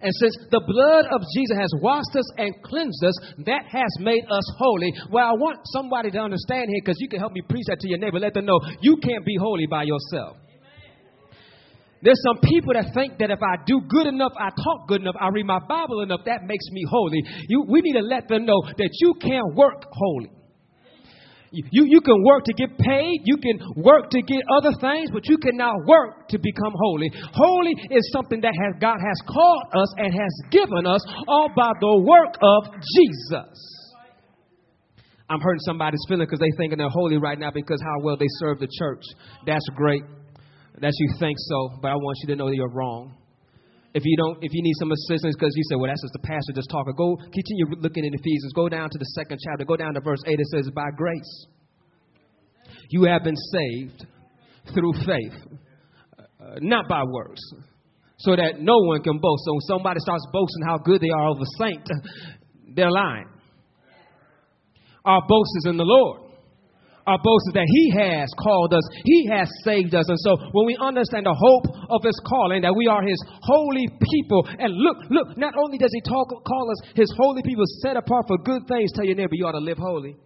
And 0.00 0.12
since 0.14 0.36
the 0.50 0.62
blood 0.62 1.06
of 1.10 1.20
Jesus 1.34 1.56
has 1.58 1.72
washed 1.82 2.14
us 2.14 2.28
and 2.38 2.54
cleansed 2.62 3.02
us, 3.02 3.16
that 3.46 3.66
has 3.66 3.92
made 3.98 4.24
us 4.30 4.46
holy. 4.58 4.92
Well, 5.10 5.26
I 5.26 5.32
want 5.34 5.58
somebody 5.74 6.10
to 6.12 6.18
understand 6.18 6.70
here 6.70 6.80
because 6.84 6.98
you 7.00 7.08
can 7.08 7.18
help 7.18 7.32
me 7.32 7.42
preach 7.48 7.66
that 7.66 7.80
to 7.80 7.88
your 7.88 7.98
neighbor. 7.98 8.18
Let 8.18 8.34
them 8.34 8.46
know 8.46 8.60
you 8.80 8.96
can't 9.02 9.24
be 9.24 9.36
holy 9.40 9.66
by 9.66 9.84
yourself. 9.84 10.36
There's 12.00 12.20
some 12.22 12.38
people 12.38 12.74
that 12.74 12.94
think 12.94 13.18
that 13.18 13.30
if 13.30 13.42
I 13.42 13.58
do 13.66 13.80
good 13.88 14.06
enough, 14.06 14.32
I 14.38 14.50
talk 14.50 14.86
good 14.86 15.00
enough, 15.00 15.16
I 15.18 15.28
read 15.30 15.46
my 15.46 15.58
Bible 15.58 16.02
enough, 16.02 16.20
that 16.26 16.44
makes 16.46 16.64
me 16.70 16.84
holy. 16.88 17.18
You, 17.48 17.64
we 17.68 17.80
need 17.80 17.94
to 17.94 18.06
let 18.06 18.28
them 18.28 18.46
know 18.46 18.62
that 18.62 18.90
you 19.00 19.14
can't 19.20 19.56
work 19.56 19.84
holy. 19.90 20.30
You, 21.50 21.86
you 21.88 22.00
can 22.00 22.22
work 22.24 22.44
to 22.44 22.52
get 22.52 22.76
paid, 22.78 23.20
you 23.24 23.36
can 23.38 23.58
work 23.76 24.10
to 24.10 24.22
get 24.22 24.42
other 24.56 24.72
things, 24.80 25.10
but 25.10 25.26
you 25.28 25.38
cannot 25.38 25.74
work 25.86 26.28
to 26.28 26.38
become 26.38 26.72
holy. 26.76 27.10
Holy 27.32 27.72
is 27.90 28.10
something 28.12 28.40
that 28.42 28.52
has, 28.52 28.74
God 28.80 28.98
has 29.00 29.18
called 29.26 29.64
us 29.74 29.94
and 29.96 30.12
has 30.12 30.34
given 30.50 30.86
us 30.86 31.04
all 31.26 31.48
by 31.56 31.72
the 31.80 31.98
work 32.04 32.34
of 32.42 32.74
Jesus. 32.96 33.78
I'm 35.30 35.40
hurting 35.40 35.60
somebody's 35.60 36.00
feeling 36.08 36.26
because 36.26 36.40
they 36.40 36.50
thinking 36.56 36.78
they're 36.78 36.88
holy 36.88 37.18
right 37.18 37.38
now 37.38 37.50
because 37.50 37.80
how 37.82 38.02
well 38.02 38.16
they 38.16 38.28
serve 38.38 38.60
the 38.60 38.68
church. 38.78 39.02
That's 39.46 39.66
great 39.74 40.02
that 40.80 40.92
you 40.98 41.14
think 41.18 41.36
so, 41.38 41.78
but 41.82 41.88
I 41.88 41.96
want 41.96 42.18
you 42.22 42.28
to 42.28 42.36
know 42.36 42.46
that 42.46 42.54
you're 42.56 42.72
wrong. 42.72 43.14
If 43.94 44.04
you 44.04 44.16
don't, 44.16 44.36
if 44.42 44.52
you 44.52 44.62
need 44.62 44.74
some 44.78 44.92
assistance 44.92 45.34
because 45.38 45.52
you 45.56 45.64
say, 45.70 45.76
well, 45.76 45.88
that's 45.90 46.02
just 46.02 46.12
the 46.12 46.26
pastor 46.26 46.52
just 46.54 46.68
talking, 46.70 46.92
go 46.96 47.16
continue 47.16 47.66
looking 47.80 48.04
in 48.04 48.12
Ephesians. 48.12 48.52
Go 48.54 48.68
down 48.68 48.90
to 48.90 48.98
the 48.98 49.06
second 49.16 49.38
chapter. 49.42 49.64
Go 49.64 49.76
down 49.76 49.94
to 49.94 50.00
verse 50.00 50.20
eight. 50.26 50.38
It 50.38 50.46
says, 50.52 50.68
by 50.74 50.90
grace 50.96 51.46
you 52.90 53.04
have 53.04 53.22
been 53.24 53.36
saved 53.36 54.06
through 54.74 54.92
faith, 55.06 55.58
uh, 56.18 56.56
not 56.60 56.88
by 56.88 57.02
works, 57.04 57.40
so 58.18 58.36
that 58.36 58.60
no 58.60 58.76
one 58.76 59.02
can 59.02 59.18
boast. 59.18 59.42
So 59.44 59.52
when 59.52 59.60
somebody 59.62 60.00
starts 60.00 60.26
boasting 60.32 60.64
how 60.66 60.78
good 60.78 61.00
they 61.00 61.10
are 61.10 61.30
of 61.30 61.38
a 61.38 61.46
saint, 61.58 61.86
they're 62.74 62.90
lying. 62.90 63.28
Our 65.04 65.22
boast 65.26 65.50
is 65.58 65.66
in 65.70 65.76
the 65.76 65.84
Lord 65.84 66.27
our 67.08 67.18
boast 67.24 67.48
is 67.48 67.54
that 67.56 67.64
He 67.64 67.88
has 67.96 68.28
called 68.36 68.74
us, 68.76 68.84
He 69.04 69.26
has 69.32 69.48
saved 69.64 69.94
us. 69.96 70.04
And 70.08 70.20
so 70.20 70.36
when 70.52 70.66
we 70.68 70.76
understand 70.76 71.24
the 71.24 71.32
hope 71.32 71.66
of 71.88 72.04
His 72.04 72.20
calling, 72.28 72.62
that 72.62 72.76
we 72.76 72.86
are 72.86 73.00
His 73.02 73.18
holy 73.40 73.88
people, 73.88 74.44
and 74.58 74.76
look, 74.76 74.98
look, 75.08 75.36
not 75.40 75.54
only 75.56 75.78
does 75.78 75.92
He 75.92 76.02
talk, 76.04 76.28
call 76.44 76.70
us 76.70 76.92
His 76.94 77.08
holy 77.16 77.42
people 77.42 77.64
set 77.80 77.96
apart 77.96 78.26
for 78.28 78.36
good 78.38 78.68
things, 78.68 78.92
tell 78.92 79.04
your 79.04 79.16
neighbor 79.16 79.32
you 79.32 79.46
ought 79.46 79.56
to 79.56 79.64
live 79.64 79.78
holy. 79.78 80.16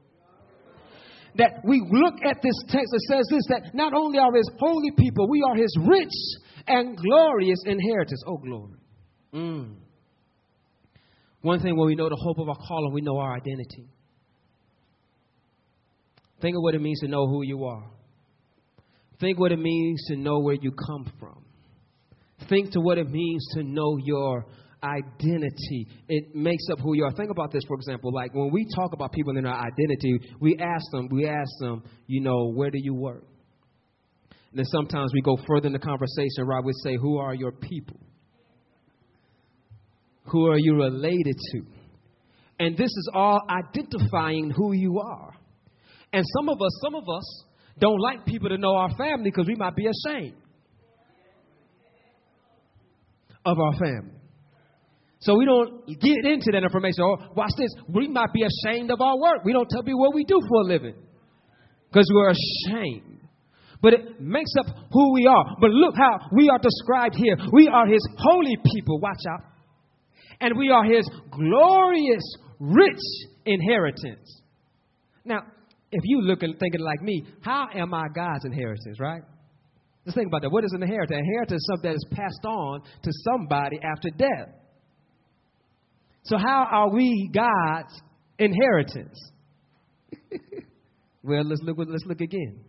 That 1.36 1.64
we 1.64 1.80
look 1.90 2.14
at 2.26 2.42
this 2.42 2.58
text 2.68 2.92
that 2.92 3.04
says 3.08 3.26
this 3.30 3.46
that 3.48 3.74
not 3.74 3.94
only 3.94 4.18
are 4.18 4.34
His 4.34 4.50
holy 4.58 4.90
people, 4.98 5.30
we 5.30 5.42
are 5.48 5.54
His 5.54 5.72
rich 5.86 6.18
and 6.66 6.96
glorious 6.96 7.62
inheritance. 7.64 8.22
Oh, 8.26 8.36
glory. 8.36 8.78
Mm. 9.32 9.76
One 11.40 11.60
thing 11.60 11.76
when 11.76 11.86
we 11.86 11.94
know 11.94 12.08
the 12.08 12.16
hope 12.16 12.38
of 12.38 12.48
our 12.48 12.56
calling, 12.56 12.92
we 12.92 13.00
know 13.00 13.18
our 13.18 13.34
identity. 13.34 13.88
Think 16.42 16.56
of 16.56 16.62
what 16.62 16.74
it 16.74 16.82
means 16.82 17.00
to 17.00 17.08
know 17.08 17.26
who 17.26 17.42
you 17.42 17.64
are. 17.64 17.88
Think 19.20 19.38
what 19.38 19.52
it 19.52 19.58
means 19.58 20.04
to 20.08 20.16
know 20.16 20.40
where 20.40 20.56
you 20.60 20.72
come 20.72 21.10
from. 21.18 21.44
Think 22.48 22.72
to 22.72 22.80
what 22.80 22.98
it 22.98 23.08
means 23.08 23.46
to 23.54 23.62
know 23.62 23.96
your 24.02 24.44
identity. 24.82 25.86
It 26.08 26.34
makes 26.34 26.64
up 26.72 26.80
who 26.80 26.96
you 26.96 27.04
are. 27.04 27.12
Think 27.12 27.30
about 27.30 27.52
this, 27.52 27.62
for 27.68 27.76
example. 27.76 28.12
Like 28.12 28.34
when 28.34 28.50
we 28.52 28.66
talk 28.74 28.92
about 28.92 29.12
people 29.12 29.36
in 29.36 29.44
their 29.44 29.54
identity, 29.54 30.18
we 30.40 30.58
ask 30.58 30.84
them, 30.90 31.08
we 31.12 31.28
ask 31.28 31.50
them, 31.60 31.84
you 32.08 32.20
know, 32.20 32.50
where 32.52 32.70
do 32.70 32.78
you 32.82 32.92
work? 32.92 33.24
And 34.50 34.58
then 34.58 34.64
sometimes 34.66 35.12
we 35.14 35.22
go 35.22 35.38
further 35.46 35.68
in 35.68 35.72
the 35.72 35.78
conversation, 35.78 36.44
right? 36.44 36.64
We 36.64 36.72
say, 36.82 36.96
who 36.96 37.18
are 37.18 37.34
your 37.34 37.52
people? 37.52 38.00
Who 40.24 40.48
are 40.48 40.58
you 40.58 40.74
related 40.74 41.36
to? 41.52 41.62
And 42.58 42.76
this 42.76 42.90
is 42.90 43.10
all 43.14 43.40
identifying 43.48 44.50
who 44.50 44.72
you 44.72 44.98
are. 44.98 45.34
And 46.12 46.24
some 46.38 46.48
of 46.48 46.60
us, 46.60 46.80
some 46.82 46.94
of 46.94 47.04
us 47.08 47.44
don't 47.78 47.98
like 48.00 48.26
people 48.26 48.48
to 48.50 48.58
know 48.58 48.74
our 48.74 48.90
family 48.96 49.30
because 49.30 49.46
we 49.46 49.54
might 49.54 49.74
be 49.74 49.86
ashamed 49.86 50.36
of 53.44 53.58
our 53.58 53.72
family. 53.72 54.18
So 55.20 55.36
we 55.36 55.44
don't 55.44 55.86
get 55.86 56.24
into 56.24 56.50
that 56.52 56.62
information. 56.64 57.04
Or 57.04 57.16
watch 57.36 57.52
this, 57.56 57.70
we 57.88 58.08
might 58.08 58.32
be 58.32 58.42
ashamed 58.42 58.90
of 58.90 59.00
our 59.00 59.18
work. 59.18 59.44
We 59.44 59.52
don't 59.52 59.68
tell 59.70 59.82
people 59.82 60.00
what 60.00 60.14
we 60.14 60.24
do 60.24 60.40
for 60.48 60.62
a 60.62 60.64
living 60.64 60.96
because 61.88 62.10
we're 62.12 62.30
ashamed. 62.30 63.20
But 63.80 63.94
it 63.94 64.20
makes 64.20 64.52
up 64.58 64.66
who 64.92 65.14
we 65.14 65.26
are. 65.26 65.56
But 65.60 65.70
look 65.70 65.94
how 65.96 66.28
we 66.32 66.48
are 66.48 66.58
described 66.58 67.16
here. 67.16 67.36
We 67.52 67.68
are 67.68 67.86
His 67.86 68.06
holy 68.18 68.56
people. 68.74 68.98
Watch 69.00 69.22
out. 69.30 69.44
And 70.40 70.58
we 70.58 70.70
are 70.70 70.84
His 70.84 71.08
glorious, 71.30 72.22
rich 72.58 73.00
inheritance. 73.44 74.42
Now, 75.24 75.42
if 75.92 76.00
you 76.04 76.22
look 76.22 76.42
and 76.42 76.58
thinking 76.58 76.80
like 76.80 77.02
me, 77.02 77.24
how 77.42 77.66
am 77.74 77.92
I 77.92 78.06
God's 78.14 78.46
inheritance, 78.46 78.98
right? 78.98 79.22
Just 80.04 80.16
think 80.16 80.26
about 80.26 80.42
that. 80.42 80.50
What 80.50 80.64
is 80.64 80.72
an 80.72 80.82
inheritance? 80.82 81.20
Inheritance 81.20 81.60
is 81.60 81.66
something 81.66 81.90
that 81.90 81.96
is 81.96 82.06
passed 82.10 82.44
on 82.44 82.80
to 83.02 83.10
somebody 83.24 83.78
after 83.84 84.08
death. 84.16 84.48
So 86.24 86.38
how 86.38 86.66
are 86.70 86.90
we 86.90 87.30
God's 87.32 88.00
inheritance? 88.38 89.30
well, 91.22 91.44
let's 91.44 91.60
look. 91.62 91.76
Let's 91.78 92.06
look 92.06 92.20
again. 92.20 92.64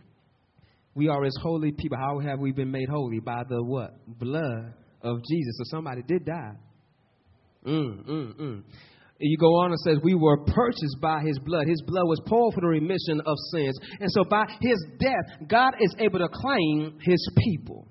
We 0.94 1.08
are 1.08 1.24
His 1.24 1.38
holy 1.42 1.72
people. 1.72 1.98
How 1.98 2.20
have 2.20 2.40
we 2.40 2.52
been 2.52 2.72
made 2.72 2.90
holy? 2.90 3.20
By 3.20 3.44
the 3.48 3.64
what? 3.64 3.92
Blood 4.20 4.74
of 5.02 5.18
Jesus. 5.30 5.58
So 5.58 5.64
somebody 5.78 6.02
did 6.08 6.26
die. 6.26 6.56
Mm, 7.66 8.06
mm, 8.06 8.36
mm 8.36 8.64
you 9.20 9.38
go 9.38 9.56
on 9.60 9.72
and 9.72 9.80
says, 9.80 9.98
We 10.04 10.16
were 10.16 10.38
purchased 10.38 10.98
by 11.02 11.22
his 11.26 11.40
blood. 11.40 11.68
His 11.68 11.82
blood 11.86 12.08
was 12.08 12.22
poured 12.28 12.56
for 12.56 12.62
the 12.62 12.68
remission 12.68 13.22
of 13.26 13.38
sins. 13.52 13.78
And 14.00 14.12
so 14.12 14.24
by 14.24 14.46
his 14.62 14.84
death, 15.00 15.48
God 15.48 15.74
is 15.80 15.96
able 16.00 16.20
to 16.20 16.30
claim 16.30 16.98
his 17.02 17.26
people. 17.38 17.88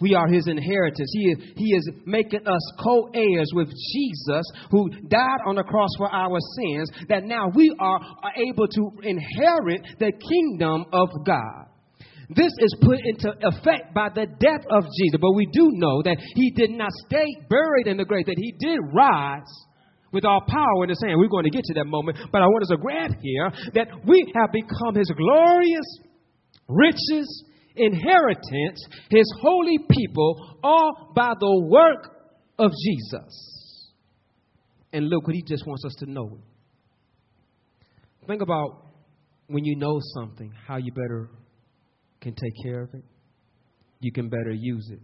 We 0.00 0.14
are 0.14 0.28
his 0.28 0.46
inheritance. 0.46 1.10
He 1.12 1.30
is, 1.30 1.38
he 1.56 1.74
is 1.74 1.90
making 2.06 2.46
us 2.46 2.72
co 2.82 3.10
heirs 3.14 3.50
with 3.52 3.68
Jesus, 3.68 4.44
who 4.70 4.90
died 5.08 5.40
on 5.46 5.56
the 5.56 5.64
cross 5.64 5.90
for 5.96 6.08
our 6.12 6.38
sins, 6.56 6.90
that 7.08 7.24
now 7.24 7.48
we 7.54 7.74
are 7.80 8.00
able 8.36 8.68
to 8.68 8.90
inherit 9.02 9.82
the 9.98 10.12
kingdom 10.12 10.84
of 10.92 11.08
God. 11.26 11.64
This 12.30 12.52
is 12.58 12.76
put 12.82 12.98
into 13.04 13.32
effect 13.42 13.94
by 13.94 14.10
the 14.14 14.26
death 14.38 14.64
of 14.70 14.84
Jesus. 14.84 15.18
But 15.20 15.32
we 15.34 15.46
do 15.46 15.70
know 15.72 16.02
that 16.02 16.18
he 16.34 16.50
did 16.50 16.70
not 16.70 16.90
stay 17.06 17.26
buried 17.48 17.86
in 17.86 17.96
the 17.96 18.04
grave, 18.04 18.26
that 18.26 18.38
he 18.38 18.52
did 18.60 18.78
rise 18.92 19.42
with 20.12 20.24
all 20.24 20.40
power 20.48 20.84
in 20.84 20.88
his 20.90 21.00
hand. 21.02 21.18
We're 21.18 21.28
going 21.28 21.44
to 21.44 21.50
get 21.50 21.64
to 21.64 21.74
that 21.74 21.86
moment. 21.86 22.18
But 22.32 22.42
I 22.42 22.46
want 22.46 22.62
us 22.62 22.68
to 22.70 22.76
grab 22.76 23.12
here 23.20 23.50
that 23.74 23.88
we 24.06 24.32
have 24.36 24.52
become 24.52 24.94
his 24.94 25.10
glorious 25.16 25.98
riches, 26.68 27.44
inheritance, 27.76 28.86
his 29.10 29.32
holy 29.40 29.78
people, 29.90 30.58
all 30.62 31.12
by 31.14 31.32
the 31.38 31.66
work 31.68 32.14
of 32.58 32.70
Jesus. 32.70 33.84
And 34.92 35.08
look 35.08 35.26
what 35.26 35.36
he 35.36 35.42
just 35.42 35.66
wants 35.66 35.84
us 35.84 35.94
to 36.00 36.10
know. 36.10 36.38
Think 38.26 38.42
about 38.42 38.86
when 39.46 39.64
you 39.64 39.76
know 39.76 39.98
something, 40.14 40.52
how 40.66 40.76
you 40.76 40.92
better 40.92 41.30
can 42.20 42.34
take 42.34 42.52
care 42.62 42.82
of 42.82 42.94
it, 42.94 43.04
you 44.00 44.12
can 44.12 44.28
better 44.28 44.52
use 44.52 44.88
it. 44.92 45.00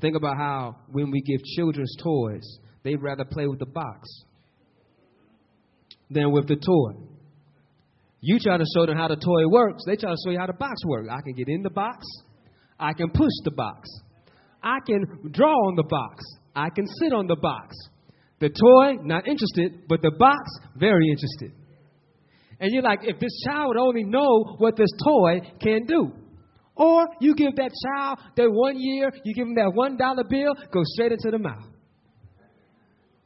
Think 0.00 0.16
about 0.16 0.36
how 0.36 0.76
when 0.90 1.10
we 1.10 1.20
give 1.20 1.42
children's 1.56 1.94
toys, 2.02 2.58
they'd 2.82 3.02
rather 3.02 3.24
play 3.24 3.46
with 3.46 3.58
the 3.58 3.66
box 3.66 4.08
than 6.10 6.30
with 6.32 6.48
the 6.48 6.56
toy. 6.56 7.00
You 8.20 8.38
try 8.38 8.56
to 8.56 8.64
show 8.74 8.86
them 8.86 8.96
how 8.96 9.08
the 9.08 9.16
toy 9.16 9.48
works, 9.48 9.82
they 9.86 9.96
try 9.96 10.10
to 10.10 10.16
show 10.24 10.30
you 10.30 10.38
how 10.38 10.46
the 10.46 10.52
box 10.52 10.84
works. 10.86 11.08
I 11.10 11.20
can 11.22 11.34
get 11.34 11.48
in 11.48 11.62
the 11.62 11.70
box, 11.70 12.06
I 12.78 12.92
can 12.92 13.10
push 13.10 13.32
the 13.44 13.50
box, 13.50 13.88
I 14.62 14.78
can 14.86 15.04
draw 15.32 15.52
on 15.52 15.76
the 15.76 15.84
box, 15.84 16.22
I 16.54 16.68
can 16.70 16.86
sit 16.86 17.12
on 17.12 17.26
the 17.26 17.36
box. 17.36 17.74
The 18.40 18.48
toy, 18.48 19.00
not 19.04 19.28
interested, 19.28 19.88
but 19.88 20.02
the 20.02 20.10
box, 20.18 20.42
very 20.76 21.08
interested. 21.08 21.52
And 22.58 22.70
you're 22.72 22.82
like, 22.82 23.00
if 23.02 23.18
this 23.18 23.30
child 23.46 23.68
would 23.68 23.76
only 23.76 24.04
know 24.04 24.56
what 24.58 24.76
this 24.76 24.90
toy 25.04 25.40
can 25.60 25.84
do. 25.86 26.12
Or 26.74 27.06
you 27.20 27.34
give 27.34 27.54
that 27.56 27.70
child 27.86 28.18
that 28.36 28.50
one 28.50 28.78
year, 28.78 29.12
you 29.24 29.34
give 29.34 29.46
them 29.46 29.54
that 29.56 29.72
one 29.74 29.96
dollar 29.96 30.24
bill, 30.28 30.54
go 30.72 30.80
straight 30.84 31.12
into 31.12 31.30
the 31.30 31.38
mouth. 31.38 31.71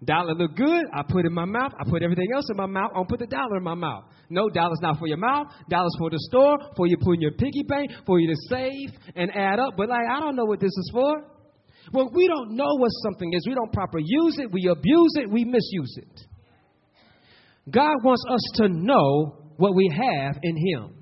Dollar 0.04 0.34
look 0.34 0.54
good, 0.54 0.84
I 0.92 1.02
put 1.08 1.24
in 1.24 1.32
my 1.32 1.46
mouth, 1.46 1.72
I 1.80 1.88
put 1.88 2.02
everything 2.02 2.28
else 2.34 2.44
in 2.50 2.56
my 2.56 2.66
mouth, 2.66 2.90
I 2.92 2.98
don't 2.98 3.08
put 3.08 3.18
the 3.18 3.26
dollar 3.26 3.56
in 3.56 3.62
my 3.62 3.74
mouth. 3.74 4.04
No, 4.28 4.50
dollar's 4.50 4.80
not 4.82 4.98
for 4.98 5.06
your 5.06 5.16
mouth, 5.16 5.46
dollar's 5.70 5.96
for 5.98 6.10
the 6.10 6.18
store, 6.28 6.58
for 6.76 6.86
you 6.86 6.98
put 7.00 7.14
in 7.14 7.22
your 7.22 7.32
piggy 7.32 7.62
bank, 7.66 7.90
for 8.04 8.20
you 8.20 8.28
to 8.28 8.36
save 8.50 8.90
and 9.14 9.34
add 9.34 9.58
up. 9.58 9.74
But 9.76 9.88
like, 9.88 10.06
I 10.10 10.20
don't 10.20 10.36
know 10.36 10.44
what 10.44 10.60
this 10.60 10.68
is 10.68 10.90
for. 10.92 11.24
Well, 11.94 12.10
we 12.12 12.28
don't 12.28 12.56
know 12.56 12.74
what 12.76 12.90
something 13.04 13.32
is. 13.32 13.46
We 13.48 13.54
don't 13.54 13.72
properly 13.72 14.04
use 14.06 14.38
it, 14.38 14.52
we 14.52 14.68
abuse 14.68 15.12
it, 15.14 15.30
we 15.30 15.44
misuse 15.44 15.96
it. 15.96 16.20
God 17.70 17.96
wants 18.04 18.22
us 18.28 18.50
to 18.56 18.68
know 18.68 19.52
what 19.56 19.74
we 19.74 19.90
have 19.96 20.36
in 20.42 20.56
Him. 20.56 20.95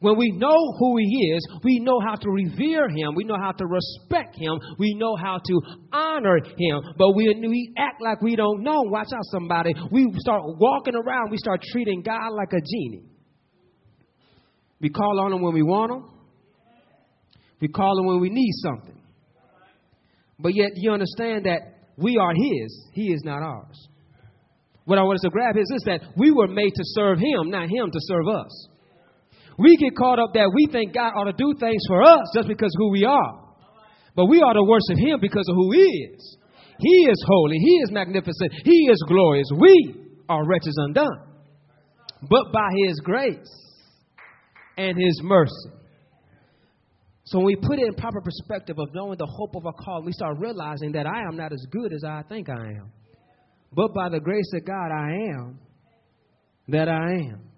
When 0.00 0.16
we 0.16 0.30
know 0.32 0.72
who 0.78 0.96
He 0.96 1.32
is, 1.34 1.46
we 1.62 1.78
know 1.78 2.00
how 2.00 2.14
to 2.14 2.30
revere 2.30 2.88
Him. 2.88 3.14
We 3.14 3.24
know 3.24 3.36
how 3.38 3.52
to 3.52 3.66
respect 3.66 4.34
Him. 4.34 4.58
We 4.78 4.94
know 4.94 5.14
how 5.14 5.38
to 5.44 5.60
honor 5.92 6.38
Him. 6.38 6.94
But 6.96 7.14
we, 7.14 7.34
we 7.38 7.74
act 7.76 8.00
like 8.00 8.22
we 8.22 8.34
don't 8.34 8.62
know. 8.62 8.80
Watch 8.84 9.08
out, 9.14 9.24
somebody. 9.30 9.74
We 9.92 10.10
start 10.16 10.42
walking 10.58 10.94
around, 10.94 11.30
we 11.30 11.36
start 11.36 11.62
treating 11.70 12.02
God 12.02 12.32
like 12.32 12.52
a 12.52 12.60
genie. 12.60 13.04
We 14.80 14.88
call 14.88 15.20
on 15.20 15.34
Him 15.34 15.42
when 15.42 15.52
we 15.52 15.62
want 15.62 15.92
Him, 15.92 16.04
we 17.60 17.68
call 17.68 17.98
Him 17.98 18.06
when 18.06 18.20
we 18.20 18.30
need 18.30 18.52
something. 18.62 19.02
But 20.38 20.54
yet, 20.54 20.70
you 20.76 20.92
understand 20.92 21.44
that 21.44 21.74
we 21.98 22.16
are 22.16 22.32
His, 22.34 22.88
He 22.94 23.12
is 23.12 23.20
not 23.22 23.42
ours. 23.42 23.88
What 24.86 24.98
I 24.98 25.02
want 25.02 25.16
us 25.16 25.22
to 25.24 25.30
grab 25.30 25.58
is 25.58 25.68
this 25.70 25.82
that 25.84 26.00
we 26.16 26.30
were 26.30 26.48
made 26.48 26.70
to 26.74 26.82
serve 26.84 27.18
Him, 27.18 27.50
not 27.50 27.68
Him 27.68 27.90
to 27.90 27.98
serve 28.00 28.26
us. 28.28 28.68
We 29.60 29.76
get 29.76 29.96
caught 29.96 30.18
up 30.18 30.32
that 30.34 30.50
we 30.54 30.66
think 30.72 30.94
God 30.94 31.12
ought 31.16 31.24
to 31.24 31.36
do 31.36 31.54
things 31.60 31.82
for 31.86 32.02
us 32.02 32.24
just 32.34 32.48
because 32.48 32.72
who 32.76 32.90
we 32.90 33.04
are. 33.04 33.54
But 34.16 34.26
we 34.26 34.38
ought 34.38 34.54
to 34.54 34.64
worship 34.64 34.98
Him 34.98 35.20
because 35.20 35.46
of 35.48 35.54
who 35.54 35.72
He 35.72 35.84
is. 36.14 36.36
He 36.78 36.96
is 37.10 37.24
holy, 37.26 37.58
He 37.58 37.74
is 37.84 37.90
magnificent, 37.92 38.52
He 38.64 38.88
is 38.90 39.02
glorious. 39.06 39.46
We 39.56 39.94
are 40.28 40.46
wretches 40.46 40.76
undone. 40.78 41.20
But 42.22 42.52
by 42.52 42.68
His 42.86 43.00
grace 43.00 43.52
and 44.76 44.96
His 44.98 45.20
mercy. 45.22 45.70
So 47.24 47.38
when 47.38 47.46
we 47.46 47.56
put 47.56 47.78
it 47.78 47.86
in 47.86 47.94
proper 47.94 48.20
perspective 48.20 48.78
of 48.78 48.88
knowing 48.94 49.18
the 49.18 49.26
hope 49.26 49.54
of 49.54 49.66
our 49.66 49.72
call, 49.72 50.02
we 50.02 50.12
start 50.12 50.38
realizing 50.38 50.92
that 50.92 51.06
I 51.06 51.20
am 51.28 51.36
not 51.36 51.52
as 51.52 51.64
good 51.70 51.92
as 51.92 52.02
I 52.02 52.22
think 52.28 52.48
I 52.48 52.54
am 52.54 52.90
but 53.72 53.94
by 53.94 54.08
the 54.08 54.20
grace 54.20 54.50
of 54.54 54.64
God 54.64 54.90
I 54.90 55.10
am 55.32 55.58
that 56.68 56.88
I 56.88 57.12
am. 57.12 57.49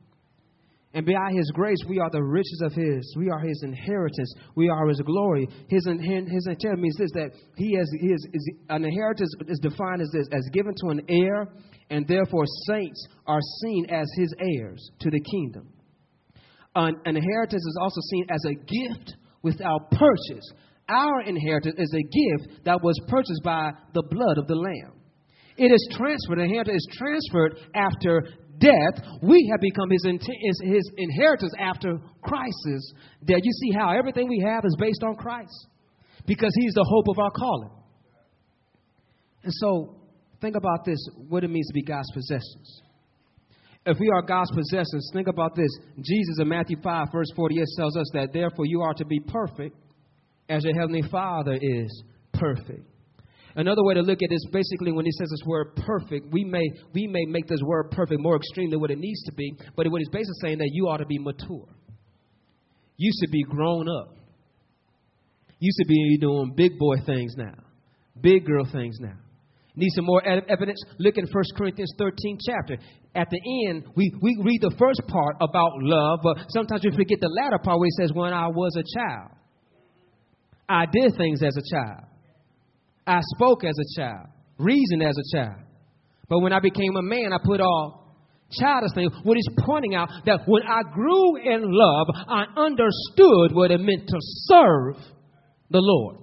And 0.95 1.07
by 1.07 1.31
His 1.33 1.51
grace, 1.55 1.79
we 1.89 1.99
are 1.99 2.11
the 2.11 2.23
riches 2.23 2.63
of 2.65 2.73
His. 2.75 3.15
We 3.17 3.31
are 3.31 3.41
His 3.41 3.63
inheritance. 3.63 4.35
We 4.55 4.69
are 4.69 4.89
His 4.89 5.01
glory. 5.01 5.49
His, 5.69 5.87
his 5.87 5.87
inheritance 5.87 6.79
means 6.79 6.97
this 6.99 7.11
that 7.15 7.31
He 7.57 7.75
has 7.77 7.89
his, 7.99 8.27
his, 8.31 8.51
an 8.69 8.85
inheritance 8.85 9.35
is 9.49 9.59
defined 9.61 10.03
as 10.03 10.11
this 10.13 10.27
as 10.33 10.43
given 10.53 10.75
to 10.83 10.89
an 10.89 11.01
heir, 11.09 11.49
and 11.89 12.07
therefore 12.07 12.45
saints 12.67 13.07
are 13.27 13.41
seen 13.63 13.87
as 13.91 14.07
His 14.17 14.35
heirs 14.39 14.91
to 15.01 15.11
the 15.11 15.21
kingdom. 15.21 15.73
An, 16.75 16.95
an 17.07 17.17
inheritance 17.17 17.65
is 17.65 17.79
also 17.81 18.01
seen 18.11 18.27
as 18.31 18.45
a 18.45 18.55
gift 18.55 19.17
without 19.43 19.91
purchase. 19.91 20.53
Our 20.89 21.23
inheritance 21.23 21.77
is 21.79 21.95
a 21.95 22.03
gift 22.03 22.65
that 22.65 22.83
was 22.83 22.99
purchased 23.09 23.43
by 23.43 23.73
the 23.95 24.03
blood 24.03 24.37
of 24.37 24.47
the 24.47 24.57
Lamb. 24.57 24.93
It 25.57 25.71
is 25.71 25.89
transferred. 25.93 26.39
The 26.39 26.45
inheritance 26.45 26.77
is 26.77 26.97
transferred 26.97 27.59
after 27.75 28.25
death. 28.62 29.05
We 29.22 29.48
have 29.51 29.61
become 29.61 29.90
his, 29.90 30.05
his 30.62 30.90
inheritance 30.96 31.53
after 31.59 31.98
Christ's 32.22 32.94
death. 33.25 33.40
You 33.42 33.53
see 33.53 33.72
how 33.77 33.90
everything 33.90 34.29
we 34.29 34.42
have 34.46 34.64
is 34.64 34.77
based 34.79 35.03
on 35.03 35.16
Christ 35.16 35.66
because 36.27 36.53
he's 36.55 36.75
the 36.75 36.87
hope 36.88 37.07
of 37.09 37.18
our 37.18 37.31
calling. 37.31 37.70
And 39.42 39.53
so, 39.55 39.96
think 40.40 40.57
about 40.57 40.85
this 40.85 40.98
what 41.29 41.42
it 41.42 41.51
means 41.51 41.66
to 41.66 41.75
be 41.75 41.83
God's 41.83 42.11
possessions. 42.12 42.83
If 43.85 43.98
we 43.98 44.09
are 44.14 44.22
God's 44.22 44.51
possessions, 44.53 45.11
think 45.12 45.27
about 45.27 45.57
this. 45.57 45.70
Jesus 45.96 46.38
in 46.38 46.48
Matthew 46.48 46.77
5, 46.81 47.09
verse 47.12 47.27
48 47.35 47.66
tells 47.77 47.96
us 47.96 48.07
that 48.14 48.33
therefore 48.33 48.64
you 48.64 48.81
are 48.83 48.94
to 48.94 49.05
be 49.05 49.18
perfect 49.18 49.77
as 50.48 50.62
your 50.64 50.75
heavenly 50.75 51.03
Father 51.11 51.59
is 51.61 52.05
perfect. 52.33 52.87
Another 53.55 53.85
way 53.85 53.95
to 53.95 54.01
look 54.01 54.19
at 54.23 54.31
it 54.31 54.35
is 54.35 54.49
basically 54.53 54.93
when 54.93 55.05
he 55.05 55.12
says 55.12 55.29
this 55.31 55.47
word 55.47 55.77
perfect, 55.77 56.33
we 56.33 56.45
may 56.45 56.67
we 56.95 57.07
may 57.07 57.25
make 57.27 57.47
this 57.47 57.61
word 57.62 57.91
perfect 57.91 58.21
more 58.21 58.37
extreme 58.37 58.71
than 58.71 58.81
what 58.81 58.91
it 58.91 58.99
needs 58.99 59.23
to 59.25 59.33
be, 59.33 59.55
but 59.77 59.87
what 59.91 59.99
he's 59.99 60.09
basically 60.09 60.41
saying 60.41 60.59
that 60.59 60.71
you 60.73 60.88
ought 60.88 60.99
to 60.99 61.07
be 61.07 61.19
mature. 61.19 61.69
You 62.97 63.12
should 63.21 63.31
be 63.31 63.43
grown 63.43 63.88
up. 63.88 64.17
You 65.59 65.71
should 65.79 65.88
be 65.88 66.19
doing 66.21 66.55
big 66.57 66.79
boy 66.79 66.97
things 67.05 67.35
now, 67.37 67.55
big 68.21 68.47
girl 68.47 68.65
things 68.71 68.97
now. 69.01 69.17
Need 69.75 69.91
some 69.95 70.05
more 70.05 70.23
evidence? 70.27 70.83
Look 70.99 71.17
in 71.17 71.27
1 71.27 71.45
Corinthians 71.57 71.93
13 71.97 72.38
chapter. 72.47 72.77
At 73.15 73.29
the 73.31 73.69
end, 73.69 73.85
we, 73.97 74.12
we 74.21 74.37
read 74.43 74.61
the 74.61 74.75
first 74.79 75.01
part 75.09 75.37
about 75.41 75.71
love, 75.81 76.21
but 76.23 76.37
sometimes 76.51 76.83
we 76.85 76.91
forget 76.95 77.19
the 77.21 77.29
latter 77.43 77.59
part 77.59 77.79
where 77.79 77.87
he 77.87 78.03
says, 78.03 78.12
When 78.12 78.35
I 78.35 78.49
was 78.49 78.77
a 78.77 78.85
child, 78.99 79.31
I 80.69 80.85
did 80.87 81.17
things 81.17 81.43
as 81.43 81.57
a 81.57 81.62
child. 81.75 82.05
I 83.07 83.21
spoke 83.35 83.65
as 83.65 83.77
a 83.79 84.01
child, 84.01 84.29
reasoned 84.59 85.03
as 85.03 85.17
a 85.17 85.37
child. 85.37 85.61
But 86.29 86.41
when 86.41 86.53
I 86.53 86.61
became 86.61 86.97
a 86.97 87.03
man, 87.03 87.33
I 87.33 87.38
put 87.45 87.61
all 87.61 88.17
childish 88.59 88.93
things. 88.95 89.12
What 89.23 89.37
he's 89.37 89.65
pointing 89.65 89.95
out 89.95 90.09
that 90.27 90.41
when 90.47 90.62
I 90.62 90.83
grew 90.93 91.37
in 91.37 91.62
love, 91.65 92.07
I 92.29 92.45
understood 92.57 93.55
what 93.55 93.71
it 93.71 93.81
meant 93.81 94.07
to 94.09 94.19
serve 94.21 94.97
the 95.71 95.81
Lord. 95.81 96.19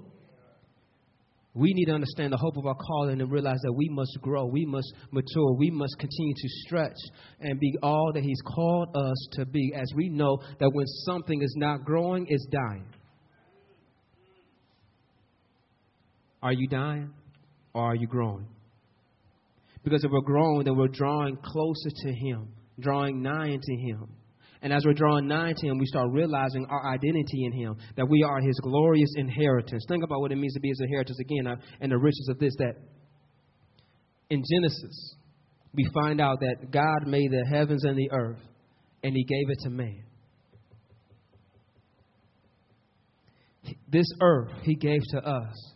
We 1.56 1.74
need 1.74 1.86
to 1.86 1.94
understand 1.94 2.32
the 2.32 2.38
hope 2.38 2.58
of 2.58 2.66
our 2.68 2.76
calling 2.76 3.20
and 3.20 3.32
realize 3.32 3.60
that 3.64 3.74
we 3.74 3.90
must 3.90 4.18
grow, 4.22 4.46
we 4.46 4.66
must 4.66 4.94
mature, 5.12 5.54
we 5.58 5.72
must 5.72 5.98
continue 6.00 6.34
to 6.36 6.50
stretch 6.66 6.98
and 7.42 7.60
be 7.60 7.74
all 7.82 8.12
that 8.14 8.24
He's 8.24 8.42
called 8.46 8.96
us 8.96 9.28
to 9.34 9.46
be, 9.46 9.74
as 9.76 9.92
we 9.96 10.10
know 10.10 10.38
that 10.60 10.70
when 10.72 10.86
something 11.06 11.42
is 11.42 11.54
not 11.58 11.84
growing, 11.84 12.28
it's 12.30 12.46
dying. 12.46 12.86
Are 16.42 16.54
you 16.54 16.68
dying 16.68 17.14
or 17.74 17.92
are 17.92 17.96
you 17.96 18.08
growing? 18.08 18.48
Because 19.84 20.04
if 20.04 20.12
we're 20.12 20.22
growing, 20.22 20.64
then 20.66 20.76
we're 20.78 20.88
drawing 20.88 21.38
closer 21.38 21.90
to 22.04 22.14
Him, 22.14 22.50
drawing 22.80 23.22
nigh 23.22 23.58
to 23.62 23.76
Him. 23.76 24.08
And 24.62 24.74
as 24.74 24.84
we're 24.86 24.94
drawing 24.94 25.28
nigh 25.28 25.54
to 25.56 25.68
Him, 25.68 25.78
we 25.78 25.86
start 25.86 26.10
realizing 26.12 26.66
our 26.70 26.94
identity 26.94 27.46
in 27.46 27.54
Him, 27.54 27.78
that 27.96 28.08
we 28.10 28.24
are 28.24 28.42
His 28.42 28.60
glorious 28.62 29.14
inheritance. 29.16 29.86
Think 29.88 30.04
about 30.04 30.20
what 30.20 30.32
it 30.32 30.36
means 30.36 30.54
to 30.54 30.60
be 30.60 30.70
His 30.70 30.82
inheritance 30.82 31.18
again, 31.20 31.48
uh, 31.48 31.56
and 31.80 31.92
the 31.92 31.98
riches 31.98 32.28
of 32.30 32.40
this 32.40 32.54
that 32.58 32.76
in 34.30 34.44
Genesis, 34.50 35.16
we 35.74 35.90
find 35.94 36.20
out 36.20 36.40
that 36.42 36.72
God 36.72 37.08
made 37.08 37.32
the 37.32 37.46
heavens 37.50 37.84
and 37.86 37.98
the 37.98 38.12
earth, 38.12 38.42
and 39.04 39.14
He 39.16 39.24
gave 39.24 39.50
it 39.50 39.60
to 39.64 39.70
man. 39.70 40.04
This 43.88 44.08
earth 44.22 44.52
He 44.64 44.76
gave 44.76 45.02
to 45.12 45.20
us 45.20 45.74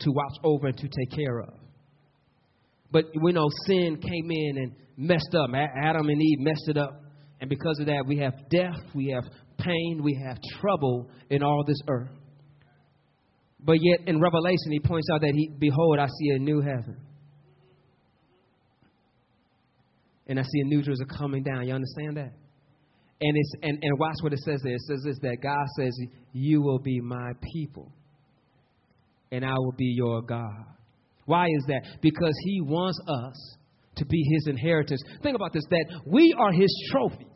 to 0.00 0.10
watch 0.10 0.38
over 0.44 0.68
and 0.68 0.76
to 0.76 0.88
take 0.88 1.10
care 1.10 1.40
of. 1.40 1.54
But 2.90 3.04
we 3.20 3.32
know 3.32 3.48
sin 3.66 3.96
came 4.00 4.30
in 4.30 4.58
and 4.58 4.72
messed 4.96 5.34
up. 5.34 5.50
Adam 5.54 6.08
and 6.08 6.22
Eve 6.22 6.38
messed 6.40 6.68
it 6.68 6.76
up. 6.76 7.02
And 7.40 7.50
because 7.50 7.78
of 7.80 7.86
that, 7.86 8.04
we 8.06 8.18
have 8.18 8.32
death, 8.48 8.80
we 8.94 9.08
have 9.08 9.24
pain, 9.58 10.00
we 10.02 10.18
have 10.26 10.38
trouble 10.60 11.10
in 11.28 11.42
all 11.42 11.64
this 11.66 11.80
earth. 11.88 12.10
But 13.60 13.76
yet 13.80 14.06
in 14.06 14.20
Revelation, 14.20 14.70
he 14.70 14.80
points 14.80 15.08
out 15.12 15.20
that 15.22 15.32
he, 15.34 15.50
behold, 15.58 15.98
I 15.98 16.06
see 16.06 16.30
a 16.30 16.38
new 16.38 16.60
heaven. 16.60 16.96
And 20.28 20.38
I 20.38 20.42
see 20.42 20.60
a 20.60 20.64
new 20.64 20.82
Jerusalem 20.82 21.08
coming 21.18 21.42
down. 21.42 21.66
You 21.66 21.74
understand 21.74 22.16
that? 22.16 22.32
And 23.20 23.36
it's 23.36 23.52
and, 23.62 23.78
and 23.80 23.98
watch 23.98 24.16
what 24.20 24.32
it 24.32 24.40
says 24.40 24.60
there. 24.62 24.74
It 24.74 24.80
says 24.82 25.02
this 25.04 25.18
that 25.22 25.38
God 25.42 25.64
says, 25.78 25.96
You 26.32 26.60
will 26.60 26.78
be 26.78 27.00
my 27.00 27.32
people, 27.54 27.92
and 29.30 29.44
I 29.44 29.54
will 29.58 29.74
be 29.76 29.92
your 29.96 30.22
God. 30.22 30.64
Why 31.24 31.46
is 31.46 31.64
that? 31.68 31.82
Because 32.00 32.34
he 32.44 32.60
wants 32.60 32.98
us 33.08 33.56
to 33.96 34.04
be 34.06 34.22
his 34.32 34.46
inheritance. 34.46 35.02
Think 35.22 35.36
about 35.36 35.52
this 35.52 35.64
that 35.70 35.86
we 36.06 36.34
are 36.38 36.52
his 36.52 36.72
trophies. 36.90 37.26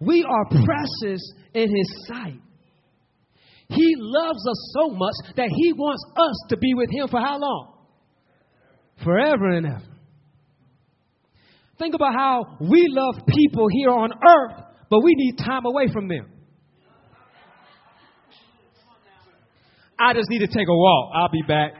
We 0.00 0.24
are 0.24 0.44
precious 0.48 1.32
in 1.52 1.76
his 1.76 2.06
sight. 2.06 2.40
He 3.68 3.94
loves 3.98 4.48
us 4.48 4.74
so 4.74 4.90
much 4.90 5.36
that 5.36 5.48
he 5.54 5.72
wants 5.74 6.02
us 6.16 6.48
to 6.48 6.56
be 6.56 6.74
with 6.74 6.90
him 6.90 7.08
for 7.08 7.20
how 7.20 7.38
long? 7.38 7.74
Forever 9.04 9.50
and 9.50 9.66
ever. 9.66 9.82
Think 11.78 11.94
about 11.94 12.14
how 12.14 12.56
we 12.60 12.86
love 12.90 13.26
people 13.26 13.66
here 13.70 13.90
on 13.90 14.10
earth, 14.12 14.64
but 14.90 15.00
we 15.02 15.14
need 15.14 15.36
time 15.38 15.64
away 15.66 15.86
from 15.92 16.08
them. 16.08 16.26
I 20.00 20.14
just 20.14 20.30
need 20.30 20.38
to 20.38 20.46
take 20.46 20.66
a 20.66 20.74
walk. 20.74 21.12
I'll 21.14 21.30
be 21.30 21.42
back. 21.46 21.72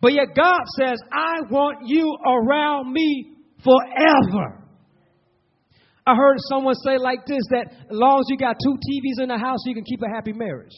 But 0.00 0.12
yet 0.12 0.28
God 0.34 0.60
says, 0.78 0.98
I 1.12 1.40
want 1.50 1.86
you 1.86 2.16
around 2.26 2.92
me 2.92 3.32
forever. 3.62 4.64
I 6.06 6.14
heard 6.14 6.36
someone 6.50 6.74
say 6.86 6.98
like 6.98 7.24
this 7.26 7.42
that 7.50 7.66
as 7.70 7.96
long 7.96 8.20
as 8.20 8.26
you 8.28 8.36
got 8.36 8.56
two 8.62 8.74
TVs 8.74 9.22
in 9.22 9.28
the 9.28 9.38
house, 9.38 9.60
you 9.64 9.74
can 9.74 9.84
keep 9.84 10.00
a 10.02 10.14
happy 10.14 10.32
marriage. 10.32 10.74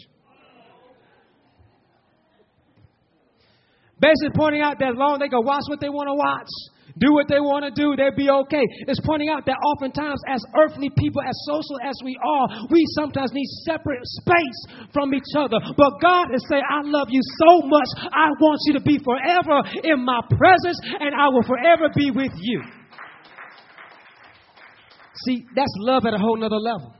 Basically 3.98 4.30
pointing 4.34 4.60
out 4.60 4.78
that 4.78 4.90
as 4.90 4.96
long 4.96 5.14
as 5.14 5.20
they 5.20 5.28
can 5.28 5.44
watch 5.44 5.62
what 5.68 5.80
they 5.80 5.88
want 5.88 6.08
to 6.08 6.14
watch, 6.14 6.48
do 6.98 7.12
what 7.12 7.28
they 7.28 7.40
want 7.40 7.66
to 7.66 7.72
do, 7.74 7.94
they'll 7.96 8.14
be 8.14 8.30
okay. 8.30 8.64
It's 8.88 9.00
pointing 9.04 9.28
out 9.28 9.44
that 9.46 9.58
oftentimes, 9.60 10.20
as 10.28 10.40
earthly 10.56 10.90
people, 10.96 11.20
as 11.20 11.36
social 11.44 11.78
as 11.84 11.96
we 12.04 12.16
are, 12.16 12.68
we 12.70 12.84
sometimes 12.96 13.32
need 13.32 13.48
separate 13.66 14.00
space 14.22 14.60
from 14.92 15.12
each 15.12 15.32
other. 15.36 15.60
But 15.76 16.00
God 16.00 16.32
is 16.32 16.44
saying, 16.48 16.64
I 16.64 16.80
love 16.84 17.08
you 17.10 17.20
so 17.44 17.66
much, 17.68 17.88
I 18.12 18.32
want 18.40 18.60
you 18.66 18.72
to 18.74 18.84
be 18.84 18.98
forever 19.02 19.60
in 19.84 20.04
my 20.04 20.20
presence, 20.30 20.80
and 21.00 21.14
I 21.14 21.28
will 21.28 21.44
forever 21.44 21.88
be 21.94 22.10
with 22.10 22.32
you. 22.40 22.62
See, 25.26 25.44
that's 25.54 25.72
love 25.80 26.04
at 26.06 26.14
a 26.14 26.18
whole 26.18 26.36
nother 26.36 26.56
level. 26.56 26.94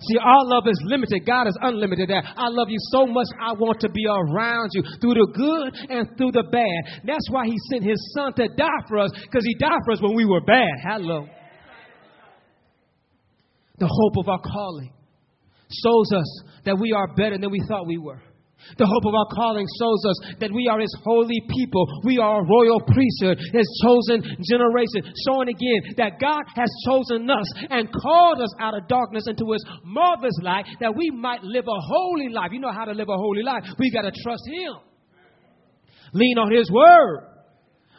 See, 0.00 0.16
our 0.18 0.44
love 0.46 0.64
is 0.66 0.80
limited. 0.84 1.26
God 1.26 1.46
is 1.46 1.58
unlimited. 1.60 2.08
That 2.08 2.24
I 2.36 2.48
love 2.48 2.68
you 2.70 2.78
so 2.90 3.06
much, 3.06 3.26
I 3.40 3.52
want 3.52 3.80
to 3.80 3.90
be 3.90 4.06
around 4.08 4.70
you 4.72 4.82
through 5.00 5.14
the 5.14 5.28
good 5.36 5.90
and 5.90 6.08
through 6.16 6.32
the 6.32 6.44
bad. 6.50 7.04
That's 7.04 7.28
why 7.30 7.44
He 7.46 7.56
sent 7.70 7.84
His 7.84 8.00
Son 8.16 8.32
to 8.34 8.48
die 8.48 8.80
for 8.88 8.98
us, 8.98 9.10
because 9.12 9.44
He 9.44 9.54
died 9.60 9.80
for 9.84 9.92
us 9.92 10.00
when 10.00 10.16
we 10.16 10.24
were 10.24 10.40
bad. 10.40 10.72
Hello. 10.82 11.26
The 13.78 13.88
hope 13.88 14.24
of 14.24 14.28
our 14.28 14.40
calling 14.40 14.92
shows 15.70 16.12
us 16.14 16.42
that 16.64 16.78
we 16.78 16.92
are 16.92 17.14
better 17.14 17.38
than 17.38 17.50
we 17.50 17.60
thought 17.68 17.86
we 17.86 17.98
were. 17.98 18.22
The 18.78 18.86
hope 18.86 19.04
of 19.08 19.14
our 19.14 19.30
calling 19.34 19.66
shows 19.80 20.02
us 20.06 20.18
that 20.40 20.52
we 20.52 20.68
are 20.68 20.78
His 20.78 20.94
holy 21.02 21.40
people. 21.48 21.84
We 22.04 22.18
are 22.18 22.40
a 22.40 22.46
royal 22.46 22.80
priesthood, 22.80 23.38
His 23.52 23.68
chosen 23.82 24.22
generation. 24.46 25.10
Showing 25.26 25.48
again 25.48 25.96
that 25.96 26.20
God 26.20 26.44
has 26.54 26.70
chosen 26.86 27.28
us 27.28 27.48
and 27.70 27.90
called 27.90 28.40
us 28.40 28.52
out 28.60 28.76
of 28.76 28.86
darkness 28.86 29.26
into 29.26 29.52
His 29.52 29.64
marvelous 29.84 30.36
light 30.42 30.66
that 30.80 30.94
we 30.94 31.10
might 31.10 31.42
live 31.42 31.66
a 31.66 31.80
holy 31.80 32.28
life. 32.28 32.50
You 32.52 32.60
know 32.60 32.72
how 32.72 32.84
to 32.84 32.92
live 32.92 33.08
a 33.08 33.16
holy 33.16 33.42
life. 33.42 33.64
We 33.78 33.90
got 33.90 34.02
to 34.02 34.12
trust 34.22 34.44
Him. 34.46 34.74
Lean 36.12 36.38
on 36.38 36.52
His 36.52 36.70
word. 36.70 37.26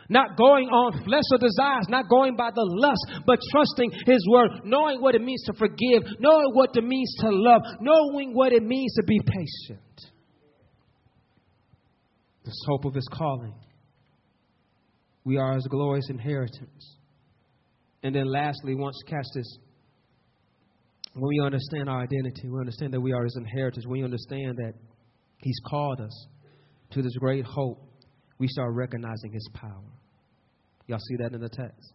Not 0.10 0.36
going 0.36 0.67
on 0.67 0.91
flesh 1.06 1.24
or 1.32 1.38
desires, 1.39 1.88
not 1.88 2.10
going 2.10 2.36
by 2.36 2.52
the 2.54 2.67
lust, 2.67 3.24
but 3.26 3.39
trusting 3.50 3.91
His 4.06 4.19
word, 4.30 4.50
knowing 4.65 5.02
what 5.02 5.15
it 5.15 5.21
means 5.21 5.41
to 5.45 5.54
forgive, 5.54 6.04
knowing 6.19 6.52
what 6.52 6.76
it 6.76 6.84
means 6.84 7.15
to 7.21 7.30
love, 7.32 7.62
knowing 7.80 8.34
what 8.34 8.52
it 8.52 8.62
means 8.62 8.93
to 8.95 9.04
be 9.04 9.19
patient 9.24 10.11
this 12.43 12.60
hope 12.67 12.86
of 12.86 12.93
his 12.93 13.08
calling. 13.12 13.54
We 15.23 15.38
are 15.38 15.56
his 15.56 15.67
glorious 15.67 16.10
inheritance. 16.10 16.97
And 18.04 18.15
then 18.15 18.25
lastly, 18.25 18.75
once 18.75 18.97
catch 19.08 19.25
this, 19.36 19.58
when 21.13 21.27
we 21.27 21.39
understand 21.43 21.89
our 21.89 22.01
identity, 22.01 22.49
we 22.49 22.60
understand 22.60 22.93
that 22.93 23.01
we 23.01 23.13
are 23.13 23.23
his 23.23 23.36
inheritance, 23.36 23.86
we 23.86 24.04
understand 24.04 24.58
that 24.58 24.73
he's 25.38 25.60
called 25.69 25.99
us 26.01 26.27
to 26.91 27.01
this 27.01 27.15
great 27.17 27.45
hope, 27.45 27.80
we 28.39 28.47
start 28.47 28.73
recognizing 28.73 29.32
his 29.32 29.47
power. 29.54 29.84
Y'all 30.88 30.99
see 30.99 31.15
that 31.17 31.34
in 31.34 31.41
the 31.41 31.49
text? 31.49 31.93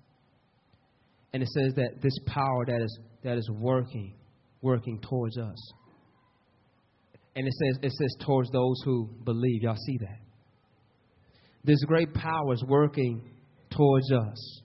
And 1.33 1.43
it 1.43 1.49
says 1.49 1.75
that 1.75 2.01
this 2.03 2.17
power 2.27 2.65
that 2.67 2.81
is 2.81 2.99
that 3.25 3.37
is 3.37 3.51
working, 3.51 4.15
working 4.63 5.01
towards 5.01 5.37
us. 5.37 5.73
And 7.35 7.47
it 7.47 7.53
says 7.53 7.79
it 7.83 7.93
says 7.93 8.17
towards 8.25 8.51
those 8.53 8.81
who 8.85 9.11
believe. 9.25 9.63
Y'all 9.63 9.77
see 9.77 9.99
that? 9.99 10.26
This 11.67 11.83
great 11.85 12.15
power 12.15 12.55
is 12.55 12.65
working 12.69 13.29
towards 13.71 14.13
us 14.13 14.63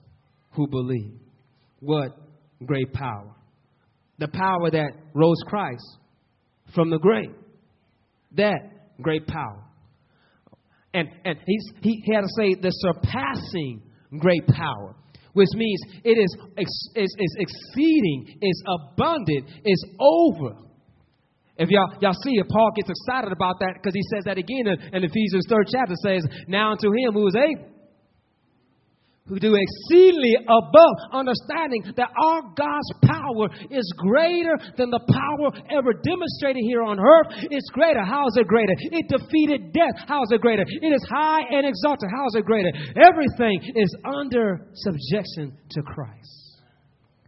who 0.52 0.68
believe. 0.68 1.18
What 1.80 2.10
great 2.64 2.92
power? 2.92 3.34
The 4.18 4.28
power 4.28 4.70
that 4.70 4.92
rose 5.12 5.42
Christ 5.48 5.84
from 6.74 6.90
the 6.90 6.98
grave. 6.98 7.34
That 8.36 8.60
great 9.02 9.26
power. 9.26 9.64
And, 10.94 11.08
and 11.24 11.38
he's, 11.44 11.72
he 11.80 12.04
had 12.14 12.20
to 12.20 12.28
say 12.38 12.54
the 12.54 12.70
surpassing 12.70 13.82
great 14.20 14.46
power, 14.46 14.94
which 15.32 15.48
means 15.54 15.80
it 16.04 16.18
is, 16.18 16.36
is, 16.56 17.16
is 17.18 17.36
exceeding, 17.38 18.38
is 18.40 18.62
abundant, 18.68 19.48
is 19.64 19.84
over 19.98 20.56
if 21.58 21.68
y'all, 21.68 21.92
y'all 22.00 22.16
see 22.24 22.40
it, 22.40 22.48
Paul 22.48 22.70
gets 22.74 22.88
excited 22.88 23.30
about 23.30 23.60
that 23.60 23.74
because 23.76 23.94
he 23.94 24.02
says 24.08 24.24
that 24.24 24.38
again 24.38 24.66
in, 24.66 24.76
in 24.96 25.04
Ephesians 25.04 25.44
3rd 25.50 25.68
chapter, 25.68 25.94
says, 26.00 26.24
Now 26.48 26.72
unto 26.72 26.88
him 26.88 27.12
who 27.12 27.28
is 27.28 27.36
able, 27.36 27.68
who 29.28 29.38
do 29.38 29.54
exceedingly 29.54 30.34
above, 30.42 30.96
understanding 31.12 31.84
that 31.96 32.08
our 32.08 32.42
God's 32.56 32.92
power 33.04 33.46
is 33.70 33.86
greater 33.96 34.56
than 34.76 34.90
the 34.90 34.98
power 34.98 35.52
ever 35.70 35.92
demonstrated 35.92 36.64
here 36.64 36.82
on 36.82 36.98
earth. 36.98 37.28
It's 37.50 37.68
greater. 37.70 38.02
How 38.02 38.26
is 38.26 38.36
it 38.36 38.48
greater? 38.48 38.74
It 38.76 39.08
defeated 39.08 39.72
death. 39.72 40.08
How 40.08 40.22
is 40.22 40.32
it 40.32 40.40
greater? 40.40 40.64
It 40.66 40.92
is 40.92 41.06
high 41.08 41.42
and 41.52 41.66
exalted. 41.66 42.10
How 42.10 42.26
is 42.26 42.34
it 42.34 42.44
greater? 42.44 42.72
Everything 42.96 43.60
is 43.76 43.94
under 44.04 44.66
subjection 44.74 45.56
to 45.70 45.82
Christ, 45.82 46.60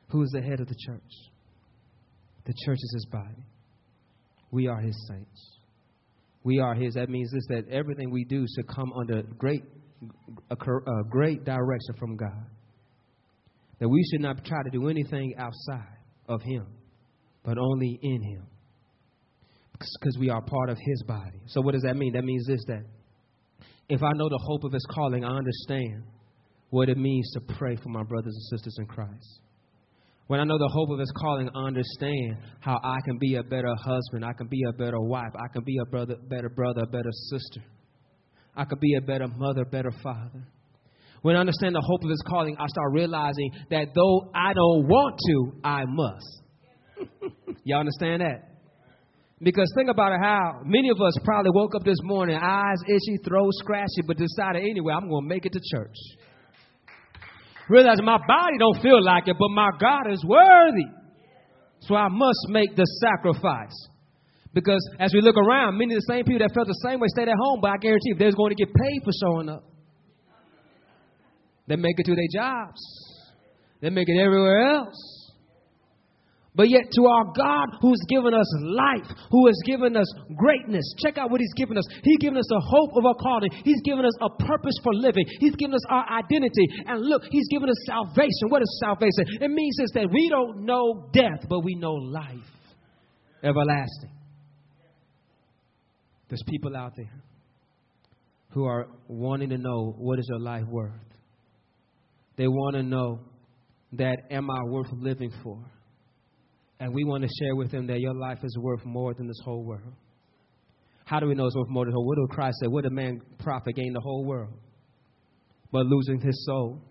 who 0.09 0.23
is 0.23 0.31
the 0.31 0.43
head 0.43 0.61
of 0.61 0.67
the 0.67 0.77
church. 0.87 1.13
The 2.47 2.55
church 2.65 2.79
is 2.83 2.93
his 2.93 3.07
body. 3.07 3.47
We 4.55 4.69
are 4.69 4.81
his 4.81 4.97
saints. 5.09 5.51
We 6.45 6.61
are 6.61 6.77
his. 6.77 6.95
That 6.95 7.11
means 7.11 7.33
this 7.33 7.45
that 7.49 7.69
everything 7.73 8.12
we 8.12 8.25
do 8.25 8.47
should 8.55 8.69
come 8.69 8.93
under 8.93 9.23
great, 9.37 9.64
a, 10.49 10.57
great 11.11 11.45
direction 11.45 11.95
from 11.99 12.17
God. 12.17 12.47
That 13.81 13.88
we 13.88 14.01
should 14.12 14.21
not 14.21 14.45
try 14.45 14.62
to 14.62 14.71
do 14.71 14.88
anything 14.88 15.35
outside 15.37 15.99
of 16.29 16.40
him, 16.43 16.69
but 17.43 17.59
only 17.59 17.99
in 18.01 18.23
him. 18.23 18.47
Because 19.73 20.19
we 20.21 20.31
are 20.31 20.40
part 20.40 20.71
of 20.71 20.79
his 20.81 21.03
body. 21.03 21.40
So, 21.47 21.61
what 21.61 21.73
does 21.73 21.83
that 21.83 21.97
mean? 21.97 22.12
That 22.12 22.25
means 22.25 22.47
this 22.47 22.62
that 22.69 22.85
if 23.88 24.05
I 24.05 24.12
know 24.12 24.29
the 24.29 24.40
hope 24.40 24.62
of 24.62 24.73
his 24.73 24.87
calling, 24.95 25.25
I 25.25 25.37
understand 25.37 26.05
what 26.71 26.88
it 26.88 26.97
means 26.97 27.29
to 27.33 27.40
pray 27.59 27.75
for 27.75 27.88
my 27.88 28.05
brothers 28.05 28.35
and 28.37 28.59
sisters 28.59 28.77
in 28.79 28.87
Christ. 28.87 29.40
When 30.27 30.41
I 30.41 30.45
know 30.45 30.57
the 30.57 30.71
hope 30.73 30.89
of 30.91 30.99
his 30.99 31.13
calling, 31.21 31.51
I 31.55 31.67
understand 31.67 32.39
how 32.61 32.81
I 32.83 32.97
can 33.05 33.19
be 33.19 33.37
a 33.37 33.43
better 33.43 33.75
husband. 33.85 34.25
I 34.25 34.33
can 34.33 34.47
be 34.47 34.63
a 34.69 34.73
better 34.73 35.01
wife. 35.01 35.33
I 35.37 35.53
can 35.53 35.65
be 35.65 35.77
a 35.83 35.85
brother, 35.85 36.17
better 36.29 36.49
brother, 36.49 36.83
a 36.83 36.87
better 36.87 37.11
sister. 37.31 37.61
I 38.57 38.65
could 38.65 38.81
be 38.81 38.95
a 38.95 39.03
better 39.03 39.29
mother, 39.29 39.65
better 39.65 39.91
father. 40.03 40.49
When 41.21 41.37
I 41.37 41.41
understand 41.41 41.75
the 41.75 41.83
hope 41.85 42.05
of 42.05 42.11
his 42.11 42.23
calling, 42.29 42.57
I 42.59 42.67
start 42.67 42.93
realizing 42.93 43.51
that 43.71 43.89
though 43.95 44.31
I 44.35 44.53
don't 44.55 44.89
want 44.89 45.19
to, 45.27 45.53
I 45.63 45.85
must. 45.87 46.43
Y'all 47.65 47.81
understand 47.81 48.23
that? 48.23 48.55
Because 49.43 49.71
think 49.77 49.91
about 49.91 50.13
it 50.13 50.21
how 50.23 50.61
many 50.65 50.89
of 50.91 51.01
us 51.01 51.13
probably 51.25 51.51
woke 51.55 51.75
up 51.75 51.83
this 51.85 51.99
morning, 52.03 52.39
eyes 52.41 52.79
itchy, 52.87 53.19
throat 53.27 53.51
scratchy, 53.55 54.03
but 54.07 54.17
decided 54.17 54.63
anyway, 54.63 54.95
I'm 54.95 55.09
going 55.09 55.25
to 55.25 55.29
make 55.29 55.45
it 55.45 55.53
to 55.53 55.61
church. 55.75 55.97
Realize 57.68 57.96
my 58.03 58.18
body 58.18 58.59
don't 58.59 58.83
feel 58.83 59.03
like 59.03 59.29
it, 59.29 59.37
but 59.38 59.48
my 59.50 59.70
God 59.81 60.11
is 60.11 60.22
worthy. 60.24 60.88
So 61.81 61.94
I 61.94 62.09
must 62.09 62.46
make 62.48 62.77
the 62.77 62.85
sacrifice. 63.00 63.74
Because 64.53 64.81
as 65.00 65.12
we 65.12 65.20
look 65.20 65.37
around, 65.37 65.79
many 65.79 65.94
of 65.94 66.00
the 66.00 66.12
same 66.14 66.24
people 66.24 66.46
that 66.46 66.55
felt 66.55 66.68
the 66.68 66.81
same 66.87 67.00
way 67.00 67.09
stayed 67.09 67.29
at 67.29 67.37
home, 67.38 67.61
but 67.61 67.70
I 67.70 67.77
guarantee 67.79 68.12
if 68.12 68.18
they're 68.18 68.33
going 68.33 68.55
to 68.55 68.64
get 68.64 68.72
paid 68.72 69.00
for 69.05 69.11
showing 69.20 69.48
up. 69.48 69.64
They 71.66 71.77
make 71.77 71.98
it 71.98 72.05
to 72.05 72.14
their 72.14 72.29
jobs. 72.33 72.81
They 73.81 73.90
make 73.90 74.09
it 74.09 74.20
everywhere 74.20 74.77
else. 74.77 75.13
But 76.57 76.71
yet, 76.71 76.83
to 76.93 77.03
our 77.07 77.25
God 77.37 77.67
who's 77.81 77.99
given 78.09 78.33
us 78.33 78.47
life, 78.62 79.11
who 79.31 79.47
has 79.49 79.59
given 79.67 79.97
us 79.97 80.07
greatness, 80.37 80.85
check 81.03 81.19
out 81.19 81.31
what 81.31 81.40
He's 81.40 81.53
given 81.57 81.77
us. 81.77 81.85
He's 82.05 82.19
given 82.19 82.38
us 82.38 82.49
a 82.53 82.61
hope 82.61 82.90
of 82.97 83.05
a 83.05 83.14
calling. 83.14 83.51
He's 83.64 83.83
given 83.85 84.05
us 84.05 84.14
a 84.21 84.31
purpose 84.45 84.75
for 84.85 84.95
living. 84.95 85.25
He's 85.40 85.57
given 85.57 85.75
us 85.75 85.85
our 85.90 86.07
identity. 86.09 86.67
And 86.87 87.03
look, 87.03 87.23
He's 87.29 87.49
given 87.49 87.69
us 87.69 87.77
salvation. 87.87 88.51
What 88.51 88.62
is 88.62 88.81
salvation? 88.81 89.43
It 89.43 89.51
means 89.51 89.79
is 89.81 89.90
that 89.95 90.09
we 90.12 90.29
don't 90.31 90.64
know 90.64 91.11
death, 91.12 91.45
but 91.49 91.64
we 91.64 91.75
know 91.75 91.93
life 91.93 92.38
everlasting. 93.43 94.12
There's 96.29 96.45
people 96.47 96.77
out 96.77 96.93
there 96.97 97.12
who 98.51 98.64
are 98.64 98.87
wanting 99.09 99.51
to 99.51 99.59
know 99.59 99.95
what 99.99 100.21
is 100.21 100.27
your 100.29 100.38
life 100.38 100.64
worth. 100.69 100.93
They 102.37 102.47
want 102.47 102.77
to 102.77 102.83
know 102.83 103.21
that 103.93 104.19
am 104.31 104.51
I 104.51 104.62
worth 104.71 104.93
living 104.93 105.33
for? 105.43 105.59
And 106.85 106.92
we 106.92 107.03
want 107.03 107.23
to 107.25 107.31
share 107.40 107.57
with 107.57 107.70
them 107.70 107.87
that 107.87 107.99
your 108.01 108.12
life 108.12 108.40
is 108.42 108.59
worth 108.59 108.85
more 108.85 109.14
than 109.14 109.27
this 109.27 109.40
whole 109.42 109.64
world. 109.64 109.94
How 111.07 111.18
do 111.18 111.27
we 111.27 111.35
know 111.35 111.47
it's 111.47 111.57
worth 111.57 111.70
more 111.70 111.87
than 111.87 111.92
the 111.92 111.97
whole 111.97 112.07
world? 112.07 112.18
What 112.18 112.29
did 112.29 112.37
Christ 112.37 112.59
say? 112.61 112.66
Would 112.66 112.85
a 112.85 112.90
man 112.90 113.23
profit 113.38 113.75
gain 113.75 113.94
the 113.94 114.03
whole 114.03 114.27
world, 114.27 114.53
but 115.73 115.87
losing 115.87 116.20
his 116.20 116.44
soul? 116.44 116.83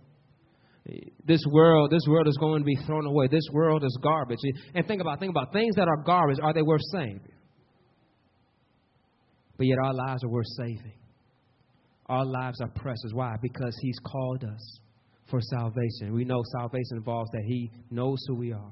This 1.28 1.44
world, 1.48 1.92
this 1.92 2.02
world 2.08 2.28
is 2.28 2.36
going 2.40 2.62
to 2.62 2.66
be 2.66 2.76
thrown 2.88 3.06
away. 3.06 3.28
This 3.28 3.48
world 3.52 3.84
is 3.84 3.96
garbage. 4.02 4.40
And 4.74 4.88
think 4.88 5.00
about, 5.00 5.20
think 5.20 5.30
about 5.30 5.54
things 5.54 5.76
that 5.76 5.88
are 5.88 5.98
garbage. 6.04 6.40
Are 6.42 6.56
they 6.56 6.64
worth 6.64 6.82
saving? 6.92 7.22
But 9.58 9.68
yet 9.68 9.78
our 9.78 9.94
lives 9.94 10.24
are 10.24 10.30
worth 10.30 10.48
saving. 10.58 10.98
Our 12.08 12.26
lives 12.26 12.62
are 12.62 12.70
precious. 12.70 13.12
Why? 13.14 13.36
Because 13.44 13.78
He's 13.80 14.00
called 14.04 14.44
us 14.44 14.80
for 15.30 15.40
salvation. 15.40 16.14
We 16.14 16.26
know 16.26 16.42
salvation 16.58 16.98
involves 16.98 17.30
that 17.30 17.44
He 17.46 17.70
knows 17.92 18.18
who 18.28 18.38
we 18.38 18.54
are 18.54 18.72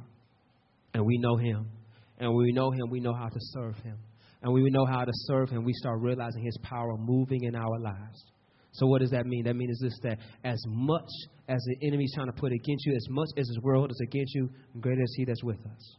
and 0.94 1.06
we 1.06 1.18
know 1.18 1.38
Him. 1.38 1.70
And 2.18 2.34
we 2.36 2.52
know 2.52 2.72
Him, 2.72 2.90
we 2.90 3.00
know 3.00 3.14
how 3.14 3.28
to 3.28 3.40
serve 3.40 3.76
Him. 3.78 3.98
And 4.42 4.54
when 4.54 4.64
we 4.64 4.70
know 4.70 4.86
how 4.86 5.06
to 5.06 5.12
serve 5.14 5.50
Him, 5.50 5.64
we 5.64 5.74
start 5.74 6.00
realizing 6.02 6.44
His 6.44 6.58
power 6.64 6.98
moving 6.98 7.44
in 7.44 7.56
our 7.56 7.80
lives. 7.80 8.26
So, 8.74 8.88
what 8.88 9.02
does 9.02 9.12
that 9.12 9.26
mean? 9.26 9.44
That 9.44 9.56
means 9.56 9.80
this 9.82 9.98
that 10.04 10.18
as 10.44 10.62
much 10.68 11.10
as 11.50 11.62
the 11.66 11.88
enemy 11.88 12.06
is 12.06 12.14
trying 12.16 12.32
to 12.32 12.40
put 12.40 12.52
against 12.52 12.86
you, 12.86 12.96
as 12.96 13.06
much 13.10 13.28
as 13.38 13.48
this 13.48 13.58
world 13.62 13.92
is 13.92 14.00
against 14.02 14.34
you, 14.34 14.50
greater 14.80 15.02
is 15.02 15.14
He 15.18 15.26
that's 15.26 15.44
with 15.44 15.60
us 15.60 15.98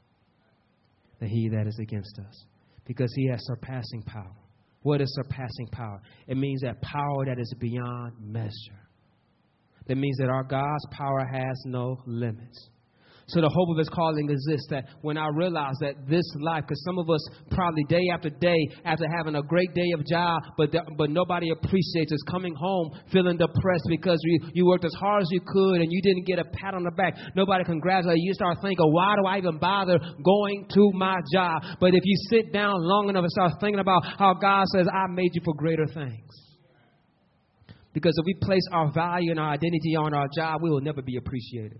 than 1.20 1.28
He 1.28 1.48
that 1.50 1.66
is 1.66 1.78
against 1.81 2.18
us. 2.18 2.46
Because 2.87 3.12
He 3.14 3.28
has 3.28 3.40
surpassing 3.44 4.02
power. 4.07 4.35
What 4.83 5.00
is 5.00 5.14
surpassing 5.14 5.68
power? 5.70 6.00
It 6.26 6.37
means 6.37 6.62
that 6.62 6.81
power 6.83 7.26
that 7.26 7.38
is 7.38 7.55
beyond 7.59 8.14
measure. 8.20 8.81
That 9.87 9.96
means 9.96 10.16
that 10.18 10.28
our 10.28 10.42
God's 10.42 10.87
power 10.90 11.24
has 11.31 11.62
no 11.66 11.98
limits. 12.07 12.70
So 13.28 13.40
the 13.40 13.48
hope 13.48 13.70
of 13.70 13.78
his 13.78 13.88
calling 13.88 14.28
is 14.30 14.44
this 14.48 14.61
that 14.70 14.85
when 15.02 15.16
I 15.16 15.28
realize 15.28 15.76
that 15.80 15.94
this 16.08 16.26
life, 16.40 16.64
because 16.66 16.82
some 16.85 16.98
of 16.98 17.08
us 17.08 17.22
probably 17.50 17.85
day 17.88 18.02
after 18.12 18.30
day, 18.30 18.68
after 18.85 19.06
having 19.16 19.37
a 19.37 19.42
great 19.42 19.72
day 19.74 19.90
of 19.94 20.04
job, 20.06 20.42
but 20.56 20.72
the, 20.72 20.82
but 20.98 21.11
nobody 21.11 21.50
appreciates 21.50 22.12
us 22.12 22.22
coming 22.30 22.54
home 22.54 22.90
feeling 23.12 23.37
depressed 23.37 23.87
because 23.88 24.18
you, 24.24 24.38
you 24.54 24.66
worked 24.66 24.85
as 24.85 24.94
hard 24.94 25.22
as 25.22 25.28
you 25.30 25.40
could 25.46 25.80
and 25.80 25.90
you 25.90 26.02
didn't 26.02 26.26
get 26.26 26.38
a 26.38 26.44
pat 26.44 26.74
on 26.74 26.82
the 26.82 26.90
back. 26.90 27.14
Nobody 27.37 27.64
congratulates 27.64 28.18
you. 28.20 28.28
You 28.28 28.35
start 28.35 28.58
thinking, 28.62 28.87
why 28.90 29.14
do 29.16 29.26
I 29.26 29.38
even 29.38 29.58
bother 29.58 29.98
going 30.24 30.66
to 30.74 30.90
my 30.94 31.20
job? 31.32 31.62
But 31.80 31.94
if 31.94 32.02
you 32.04 32.16
sit 32.30 32.52
down 32.52 32.74
long 32.78 33.08
enough 33.08 33.22
and 33.22 33.30
start 33.30 33.52
thinking 33.61 33.80
about 33.80 34.02
how 34.18 34.35
God 34.35 34.66
says, 34.74 34.87
I 34.92 35.06
made 35.08 35.30
you 35.35 35.42
for 35.44 35.54
greater 35.54 35.87
things. 35.87 36.30
Because 37.92 38.14
if 38.18 38.24
we 38.24 38.35
place 38.40 38.66
our 38.72 38.90
value 38.90 39.30
and 39.30 39.40
our 39.40 39.50
identity 39.50 39.96
on 39.96 40.14
our 40.14 40.26
job, 40.35 40.62
we 40.62 40.70
will 40.70 40.80
never 40.80 41.02
be 41.02 41.16
appreciated. 41.16 41.78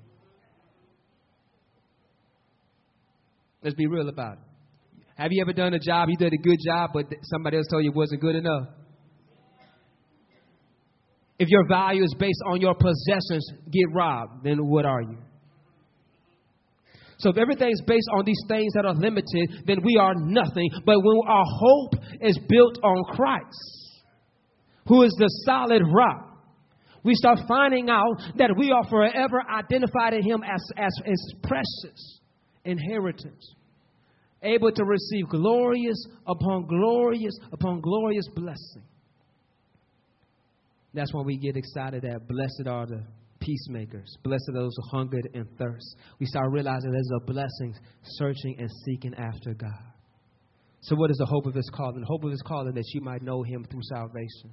Let's 3.63 3.77
be 3.77 3.87
real 3.87 4.09
about 4.09 4.35
it. 4.35 4.39
Have 5.15 5.31
you 5.31 5.43
ever 5.43 5.53
done 5.53 5.73
a 5.75 5.79
job, 5.79 6.09
you 6.09 6.17
did 6.17 6.33
a 6.33 6.43
good 6.43 6.59
job, 6.65 6.91
but 6.93 7.07
somebody 7.23 7.59
else 7.59 7.67
told 7.71 7.85
you 7.85 7.91
it 7.91 7.97
wasn't 7.97 8.21
good 8.21 8.35
enough? 8.35 8.69
If 11.39 11.49
your 11.49 11.67
value 11.69 12.03
is 12.03 12.15
based 12.19 12.41
on 12.49 12.61
your 12.61 12.75
possessions, 12.75 13.47
get 13.71 13.87
robbed, 13.93 14.45
then 14.45 14.59
what 14.67 14.85
are 14.85 15.03
you? 15.03 15.19
So 17.19 17.31
if 17.31 17.37
everything's 17.37 17.81
based 17.83 18.09
on 18.17 18.25
these 18.25 18.43
things 18.49 18.73
that 18.75 18.85
are 18.85 18.95
limited, 18.95 19.65
then 19.67 19.79
we 19.85 19.97
are 20.01 20.15
nothing. 20.17 20.71
But 20.85 20.97
when 21.03 21.21
our 21.29 21.45
hope 21.47 21.95
is 22.21 22.39
built 22.49 22.79
on 22.83 23.15
Christ, 23.15 24.03
who 24.89 25.03
is 25.03 25.13
the 25.19 25.29
solid 25.47 25.83
rock, 25.93 26.31
we 27.05 27.15
start 27.15 27.41
finding 27.47 27.91
out 27.91 28.17
that 28.39 28.55
we 28.57 28.73
are 28.73 28.89
forever 28.89 29.43
identified 29.49 30.15
in 30.15 30.23
Him 30.25 30.43
as, 30.43 30.63
as, 30.77 30.93
as 31.07 31.35
precious 31.43 32.22
inheritance, 32.65 33.55
able 34.43 34.73
to 34.73 34.85
receive 34.85 35.29
glorious 35.29 36.07
upon 36.27 36.67
glorious 36.67 37.35
upon 37.53 37.81
glorious 37.81 38.29
blessing. 38.35 38.83
That's 40.95 41.13
when 41.15 41.25
we 41.25 41.39
get 41.39 41.57
excited 41.57 42.03
that 42.03 42.29
blessed 42.29 42.69
are 42.69 42.87
the 42.87 43.03
peacemakers, 43.41 44.17
blessed 44.23 44.51
are 44.51 44.61
those 44.61 44.73
who 44.77 44.97
hungered 44.97 45.29
and 45.35 45.47
thirst. 45.59 45.97
We 46.19 46.27
start 46.27 46.51
realizing 46.51 46.93
there's 46.93 47.11
a 47.17 47.25
blessing 47.25 47.75
searching 48.05 48.57
and 48.59 48.71
seeking 48.85 49.15
after 49.15 49.55
God. 49.55 49.93
So, 50.83 50.97
what 50.97 51.11
is 51.11 51.17
the 51.17 51.27
hope 51.27 51.47
of 51.47 51.55
His 51.55 51.71
calling? 51.73 52.01
The 52.01 52.07
hope 52.07 52.25
of 52.25 52.31
His 52.31 52.43
calling 52.43 52.75
that 52.75 52.85
you 52.93 53.01
might 53.01 53.23
know 53.23 53.43
Him 53.43 53.65
through 53.71 53.83
salvation, 53.85 54.53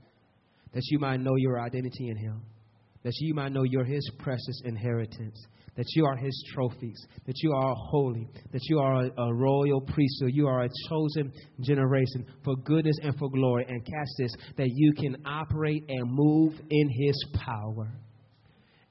that 0.74 0.84
you 0.86 1.00
might 1.00 1.20
know 1.20 1.36
your 1.36 1.60
identity 1.60 2.08
in 2.10 2.18
Him, 2.18 2.42
that 3.04 3.14
you 3.20 3.34
might 3.34 3.52
know 3.52 3.64
you're 3.64 3.84
His 3.84 4.10
precious 4.20 4.62
inheritance, 4.66 5.48
that 5.80 5.96
you 5.96 6.06
are 6.06 6.18
his 6.18 6.44
trophies, 6.54 7.08
that 7.26 7.36
you 7.42 7.54
are 7.54 7.74
holy, 7.74 8.28
that 8.52 8.60
you 8.64 8.80
are 8.80 9.06
a, 9.06 9.12
a, 9.18 9.34
royal 9.34 9.80
priesthood, 9.80 10.32
you 10.34 10.46
are 10.46 10.64
a 10.64 10.70
chosen 10.90 11.32
generation 11.62 12.26
for 12.44 12.58
goodness 12.58 12.98
and 13.02 13.18
for 13.18 13.30
glory. 13.30 13.66
And 13.66 13.86
catch 13.86 14.08
this 14.18 14.34
that 14.58 14.68
you 14.70 14.92
can 14.92 15.16
operate 15.26 15.86
and 15.88 16.12
move 16.12 16.54
in 16.70 16.90
his 16.90 17.16
power. 17.46 17.90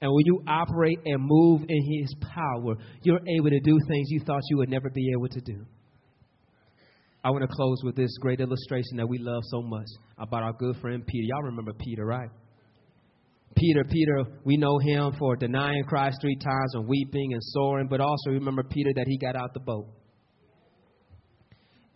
And 0.00 0.10
when 0.10 0.24
you 0.24 0.42
operate 0.46 1.00
and 1.04 1.20
move 1.20 1.62
in 1.68 2.00
his 2.00 2.14
power, 2.34 2.76
you're 3.02 3.20
able 3.36 3.50
to 3.50 3.60
do 3.60 3.78
things 3.86 4.08
you 4.10 4.20
thought 4.20 4.40
you 4.48 4.56
would 4.56 4.70
never 4.70 4.88
be 4.88 5.10
able 5.12 5.28
to 5.28 5.40
do. 5.40 5.66
I 7.22 7.30
want 7.30 7.42
to 7.42 7.48
close 7.48 7.82
with 7.84 7.96
this 7.96 8.16
great 8.20 8.40
illustration 8.40 8.96
that 8.96 9.06
we 9.06 9.18
love 9.18 9.42
so 9.50 9.60
much 9.60 9.88
about 10.16 10.42
our 10.42 10.54
good 10.54 10.76
friend 10.76 11.04
Peter. 11.04 11.26
Y'all 11.28 11.42
remember 11.42 11.74
Peter, 11.74 12.06
right? 12.06 12.30
Peter, 13.58 13.84
Peter, 13.84 14.24
we 14.44 14.56
know 14.56 14.78
him 14.78 15.12
for 15.18 15.36
denying 15.36 15.82
Christ 15.84 16.18
three 16.20 16.36
times 16.36 16.74
and 16.74 16.86
weeping 16.86 17.32
and 17.32 17.42
soaring, 17.42 17.88
but 17.88 18.00
also 18.00 18.30
remember 18.30 18.62
Peter 18.62 18.90
that 18.94 19.06
he 19.06 19.18
got 19.18 19.34
out 19.34 19.52
the 19.52 19.60
boat. 19.60 19.88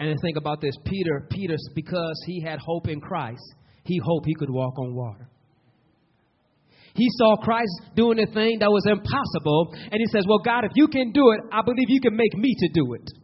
And 0.00 0.18
think 0.20 0.36
about 0.36 0.60
this 0.60 0.74
Peter, 0.84 1.28
Peter, 1.30 1.54
because 1.74 2.20
he 2.26 2.42
had 2.42 2.58
hope 2.58 2.88
in 2.88 3.00
Christ, 3.00 3.42
he 3.84 4.00
hoped 4.04 4.26
he 4.26 4.34
could 4.34 4.50
walk 4.50 4.76
on 4.78 4.94
water. 4.94 5.28
He 6.94 7.08
saw 7.12 7.36
Christ 7.36 7.70
doing 7.94 8.18
a 8.18 8.26
thing 8.26 8.58
that 8.58 8.70
was 8.70 8.84
impossible, 8.86 9.72
and 9.90 9.98
he 9.98 10.06
says, 10.12 10.24
Well, 10.28 10.40
God, 10.44 10.64
if 10.64 10.72
you 10.74 10.88
can 10.88 11.12
do 11.12 11.30
it, 11.30 11.40
I 11.52 11.62
believe 11.62 11.86
you 11.88 12.00
can 12.00 12.16
make 12.16 12.34
me 12.34 12.54
to 12.58 12.68
do 12.74 12.94
it 12.94 13.21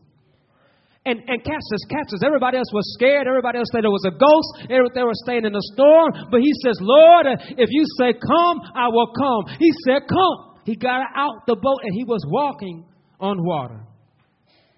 and, 1.06 1.22
and 1.26 1.42
catch 1.42 1.66
us, 1.72 1.82
catch 1.88 2.10
us. 2.12 2.22
Everybody 2.24 2.58
else 2.58 2.70
was 2.72 2.84
scared. 2.98 3.26
Everybody 3.26 3.58
else 3.58 3.68
said 3.72 3.84
it 3.84 3.88
was 3.88 4.04
a 4.04 4.12
ghost. 4.12 4.68
They 4.68 5.02
were 5.02 5.20
staying 5.24 5.44
in 5.44 5.52
the 5.52 5.64
storm. 5.72 6.28
But 6.30 6.40
he 6.40 6.52
says, 6.64 6.76
Lord, 6.80 7.26
uh, 7.26 7.36
if 7.56 7.68
you 7.70 7.84
say 7.98 8.12
come, 8.12 8.60
I 8.74 8.88
will 8.88 9.08
come. 9.14 9.56
He 9.58 9.70
said, 9.86 10.02
come. 10.08 10.60
He 10.64 10.76
got 10.76 11.00
out 11.16 11.46
the 11.46 11.56
boat 11.56 11.80
and 11.82 11.94
he 11.94 12.04
was 12.04 12.20
walking 12.28 12.84
on 13.20 13.42
water. 13.42 13.80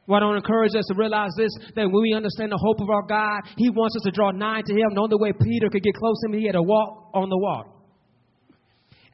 Well, 0.06 0.16
I 0.16 0.20
don't 0.20 0.37
encourage 0.37 0.74
us 0.74 0.87
to 0.90 0.94
realize 0.98 1.30
this 1.37 1.50
that 1.76 1.87
when 1.87 2.02
we 2.02 2.14
understand 2.14 2.50
the 2.50 2.59
hope 2.59 2.80
of 2.80 2.90
our 2.90 3.06
God, 3.06 3.42
He 3.56 3.70
wants 3.70 3.94
us 3.94 4.02
to 4.02 4.11
draw 4.11 4.33
nigh 4.33 4.62
to 4.62 4.74
Him. 4.74 4.90
The 4.94 5.00
only 5.00 5.14
way 5.18 5.33
Peter 5.33 5.70
could 5.70 5.83
get 5.83 5.94
close 5.94 6.18
to 6.22 6.26
Him, 6.26 6.40
he 6.40 6.46
had 6.46 6.59
to 6.59 6.62
walk 6.62 7.11
on 7.14 7.28
the 7.28 7.38
water. 7.38 7.70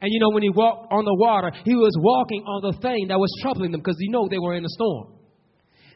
And 0.01 0.09
you 0.11 0.19
know, 0.19 0.29
when 0.29 0.41
he 0.41 0.49
walked 0.49 0.91
on 0.91 1.05
the 1.05 1.13
water, 1.13 1.51
he 1.65 1.75
was 1.75 1.93
walking 2.01 2.41
on 2.45 2.71
the 2.71 2.77
thing 2.81 3.09
that 3.09 3.17
was 3.17 3.29
troubling 3.41 3.71
them 3.71 3.81
because 3.81 3.97
you 3.99 4.11
know 4.11 4.27
they 4.29 4.37
were 4.37 4.55
in 4.55 4.65
a 4.65 4.69
storm. 4.69 5.16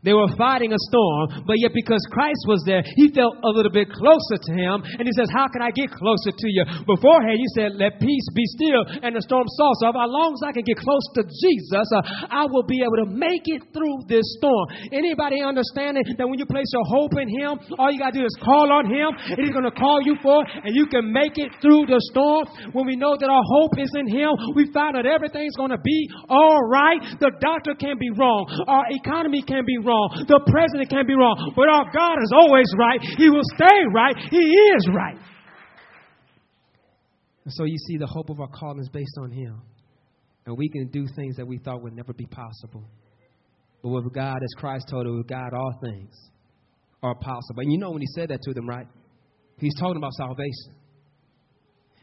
They 0.01 0.17
were 0.17 0.33
fighting 0.33 0.73
a 0.73 0.81
storm, 0.89 1.45
but 1.45 1.61
yet 1.61 1.77
because 1.77 2.01
Christ 2.09 2.41
was 2.49 2.65
there, 2.65 2.81
he 2.97 3.13
felt 3.13 3.37
a 3.45 3.51
little 3.53 3.69
bit 3.69 3.85
closer 3.93 4.37
to 4.41 4.51
him. 4.57 4.81
And 4.97 5.05
he 5.05 5.13
says, 5.13 5.29
How 5.29 5.45
can 5.45 5.61
I 5.61 5.69
get 5.69 5.93
closer 5.93 6.33
to 6.33 6.47
you? 6.49 6.65
Beforehand, 6.89 7.37
you 7.37 7.49
said, 7.53 7.77
Let 7.77 8.01
peace 8.01 8.27
be 8.33 8.41
still. 8.57 8.81
And 9.05 9.13
the 9.13 9.21
storm 9.21 9.45
saw. 9.53 9.69
So, 9.77 9.93
as 9.93 10.09
long 10.09 10.33
as 10.33 10.41
I 10.41 10.57
can 10.57 10.65
get 10.65 10.81
close 10.81 11.05
to 11.13 11.21
Jesus, 11.21 11.85
uh, 11.93 12.33
I 12.33 12.49
will 12.49 12.65
be 12.65 12.81
able 12.81 12.97
to 13.05 13.13
make 13.13 13.45
it 13.45 13.61
through 13.77 14.09
this 14.09 14.25
storm. 14.41 14.73
Anybody 14.89 15.45
understanding 15.45 16.01
that 16.17 16.25
when 16.25 16.41
you 16.41 16.49
place 16.49 16.69
your 16.73 16.87
hope 16.89 17.13
in 17.21 17.29
him, 17.29 17.61
all 17.77 17.93
you 17.93 18.01
got 18.01 18.17
to 18.17 18.19
do 18.19 18.25
is 18.25 18.33
call 18.41 18.73
on 18.73 18.89
him, 18.89 19.13
and 19.13 19.37
he's 19.37 19.53
going 19.53 19.69
to 19.69 19.75
call 19.77 20.01
you 20.01 20.17
for, 20.25 20.41
and 20.41 20.73
you 20.73 20.89
can 20.89 21.13
make 21.13 21.37
it 21.37 21.53
through 21.61 21.85
the 21.85 22.01
storm. 22.09 22.49
When 22.73 22.89
we 22.89 22.97
know 22.97 23.13
that 23.21 23.29
our 23.29 23.45
hope 23.53 23.77
is 23.77 23.93
in 23.93 24.09
him, 24.09 24.33
we 24.57 24.65
find 24.73 24.97
that 24.97 25.05
everything's 25.05 25.53
going 25.61 25.77
to 25.77 25.83
be 25.85 26.09
all 26.25 26.57
right. 26.73 26.97
The 27.21 27.29
doctor 27.37 27.77
can 27.77 28.01
be 28.01 28.09
wrong, 28.09 28.49
our 28.65 28.89
economy 28.89 29.45
can 29.45 29.61
be 29.61 29.77
wrong 29.77 29.90
wrong. 29.91 30.23
The 30.27 30.39
president 30.47 30.89
can't 30.89 31.07
be 31.07 31.13
wrong. 31.13 31.51
But 31.55 31.67
our 31.67 31.91
God 31.91 32.15
is 32.23 32.31
always 32.31 32.71
right. 32.79 32.99
He 33.19 33.29
will 33.29 33.43
stay 33.55 33.79
right. 33.93 34.15
He 34.31 34.39
is 34.39 34.87
right. 34.95 35.19
And 37.43 37.53
so 37.53 37.65
you 37.65 37.77
see, 37.87 37.97
the 37.97 38.07
hope 38.07 38.29
of 38.29 38.39
our 38.39 38.47
calling 38.47 38.79
is 38.79 38.89
based 38.89 39.17
on 39.19 39.31
Him. 39.31 39.61
And 40.45 40.57
we 40.57 40.69
can 40.69 40.87
do 40.87 41.05
things 41.15 41.35
that 41.35 41.45
we 41.45 41.57
thought 41.57 41.83
would 41.83 41.95
never 41.95 42.13
be 42.13 42.25
possible. 42.25 42.85
But 43.83 43.89
with 43.89 44.13
God, 44.13 44.37
as 44.41 44.53
Christ 44.57 44.85
told 44.89 45.07
us, 45.07 45.13
with 45.13 45.27
God, 45.27 45.53
all 45.53 45.73
things 45.83 46.15
are 47.03 47.15
possible. 47.15 47.61
And 47.61 47.71
you 47.71 47.77
know 47.77 47.91
when 47.91 48.01
He 48.01 48.07
said 48.15 48.29
that 48.29 48.41
to 48.43 48.53
them, 48.53 48.67
right? 48.67 48.87
He's 49.59 49.75
talking 49.79 49.97
about 49.97 50.13
salvation. 50.13 50.79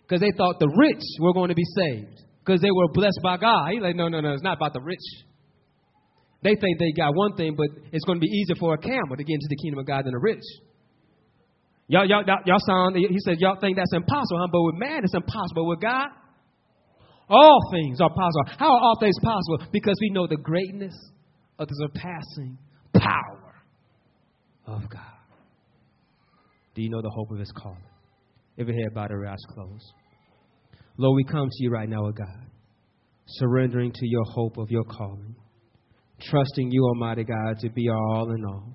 Because 0.03 0.21
they 0.21 0.33
thought 0.37 0.59
the 0.59 0.73
rich 0.77 1.03
were 1.21 1.33
going 1.33 1.49
to 1.49 1.55
be 1.55 1.67
saved 1.77 2.23
because 2.49 2.63
they 2.63 2.71
were 2.71 2.89
blessed 2.93 3.21
by 3.23 3.37
God. 3.37 3.73
He's 3.73 3.83
like, 3.83 3.95
no, 3.95 4.09
no, 4.09 4.21
no, 4.21 4.33
it's 4.33 4.43
not 4.43 4.57
about 4.57 4.73
the 4.73 4.81
rich. 4.81 5.05
They 6.43 6.55
think 6.55 6.79
they 6.79 6.93
got 6.93 7.15
one 7.15 7.35
thing, 7.35 7.55
but 7.57 7.67
it's 7.93 8.05
going 8.05 8.19
to 8.19 8.21
be 8.21 8.31
easier 8.31 8.57
for 8.61 8.75
a 8.75 8.79
camel 8.79 9.17
to 9.17 9.25
get 9.25 9.35
into 9.35 9.49
the 9.49 9.57
kingdom 9.57 9.81
of 9.81 9.87
God 9.87 10.05
than 10.05 10.15
a 10.15 10.21
rich. 10.21 10.45
Y'all, 11.89 12.07
y'all, 12.07 12.23
y'all 12.45 12.63
sound, 12.67 12.97
he 12.97 13.19
said, 13.25 13.37
y'all 13.41 13.59
think 13.61 13.77
that's 13.77 13.93
impossible, 13.93 14.39
huh? 14.39 14.49
But 14.53 14.63
with 14.63 14.75
man, 14.77 15.01
it's 15.03 15.15
impossible. 15.15 15.67
With 15.69 15.81
God, 15.81 16.09
all 17.29 17.59
things 17.73 18.01
are 18.01 18.11
possible. 18.11 18.45
How 18.59 18.67
are 18.67 18.81
all 18.81 18.97
things 19.01 19.17
possible? 19.23 19.67
Because 19.73 19.97
we 20.01 20.11
know 20.11 20.27
the 20.27 20.37
greatness 20.37 20.95
of 21.59 21.67
the 21.67 21.75
surpassing 21.75 22.59
power 22.95 23.55
of 24.67 24.89
God. 24.89 25.01
Do 26.75 26.83
you 26.83 26.91
know 26.91 27.03
the 27.03 27.11
hope 27.11 27.31
of 27.33 27.39
his 27.39 27.51
calling? 27.53 27.83
Every 28.59 28.75
head 28.75 28.95
bowed, 28.95 29.11
every 29.11 29.27
eyes 29.27 29.39
closed. 29.55 29.93
Lord, 30.97 31.17
we 31.17 31.25
come 31.25 31.49
to 31.51 31.65
you 31.65 31.71
right 31.71 31.89
now, 31.89 32.07
O 32.07 32.13
God, 32.13 32.47
surrendering 33.27 33.93
to 33.93 34.07
your 34.07 34.25
hope 34.25 34.59
of 34.59 34.71
your 34.71 34.85
calling, 34.85 35.35
trusting 36.21 36.71
you, 36.71 36.85
Almighty 36.85 37.25
God, 37.25 37.59
to 37.61 37.71
be 37.71 37.89
our 37.89 38.07
all 38.15 38.31
in 38.33 38.45
all. 38.45 38.75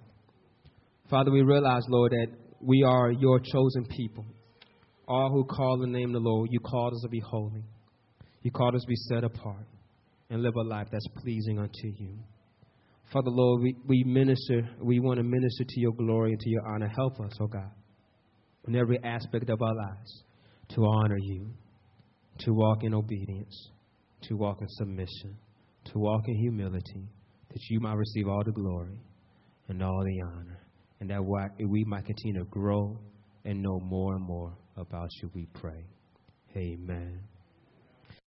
Father, 1.09 1.31
we 1.31 1.41
realize, 1.41 1.83
Lord, 1.89 2.11
that 2.11 2.27
we 2.61 2.83
are 2.83 3.11
your 3.11 3.39
chosen 3.39 3.85
people. 3.89 4.25
All 5.07 5.29
who 5.29 5.43
call 5.43 5.77
the 5.77 5.87
name 5.87 6.15
of 6.15 6.21
the 6.21 6.29
Lord, 6.29 6.49
you 6.51 6.59
called 6.59 6.93
us 6.93 7.01
to 7.03 7.09
be 7.09 7.19
holy. 7.19 7.63
You 8.41 8.51
called 8.51 8.75
us 8.75 8.81
to 8.81 8.87
be 8.87 8.95
set 8.95 9.23
apart 9.23 9.67
and 10.29 10.41
live 10.41 10.55
a 10.55 10.61
life 10.61 10.87
that's 10.91 11.07
pleasing 11.21 11.59
unto 11.59 11.87
you. 11.97 12.17
Father, 13.11 13.29
Lord, 13.29 13.61
we, 13.61 13.75
we 13.85 14.03
minister, 14.05 14.67
we 14.81 14.99
want 14.99 15.17
to 15.17 15.23
minister 15.23 15.63
to 15.67 15.79
your 15.79 15.93
glory 15.93 16.31
and 16.31 16.39
to 16.39 16.49
your 16.49 16.65
honor. 16.67 16.87
Help 16.87 17.19
us, 17.19 17.37
oh 17.39 17.47
God, 17.47 17.69
in 18.67 18.75
every 18.75 18.97
aspect 19.03 19.49
of 19.49 19.61
our 19.61 19.75
lives 19.75 20.23
to 20.69 20.85
honor 20.85 21.17
you, 21.19 21.51
to 22.39 22.53
walk 22.53 22.83
in 22.83 22.93
obedience, 22.93 23.69
to 24.23 24.35
walk 24.35 24.61
in 24.61 24.67
submission, 24.69 25.37
to 25.85 25.99
walk 25.99 26.21
in 26.27 26.35
humility, 26.37 27.07
that 27.53 27.61
you 27.69 27.79
might 27.79 27.93
receive 27.93 28.27
all 28.27 28.43
the 28.43 28.51
glory 28.51 28.99
and 29.69 29.81
all 29.81 30.03
the 30.03 30.21
honor 30.21 30.59
and 30.99 31.09
that 31.09 31.21
we 31.59 31.83
might 31.85 32.05
continue 32.05 32.39
to 32.39 32.45
grow 32.45 32.97
and 33.45 33.61
know 33.61 33.79
more 33.79 34.15
and 34.15 34.25
more 34.25 34.53
about 34.77 35.09
you, 35.21 35.29
we 35.35 35.45
pray. 35.53 35.85
Amen. 36.55 37.19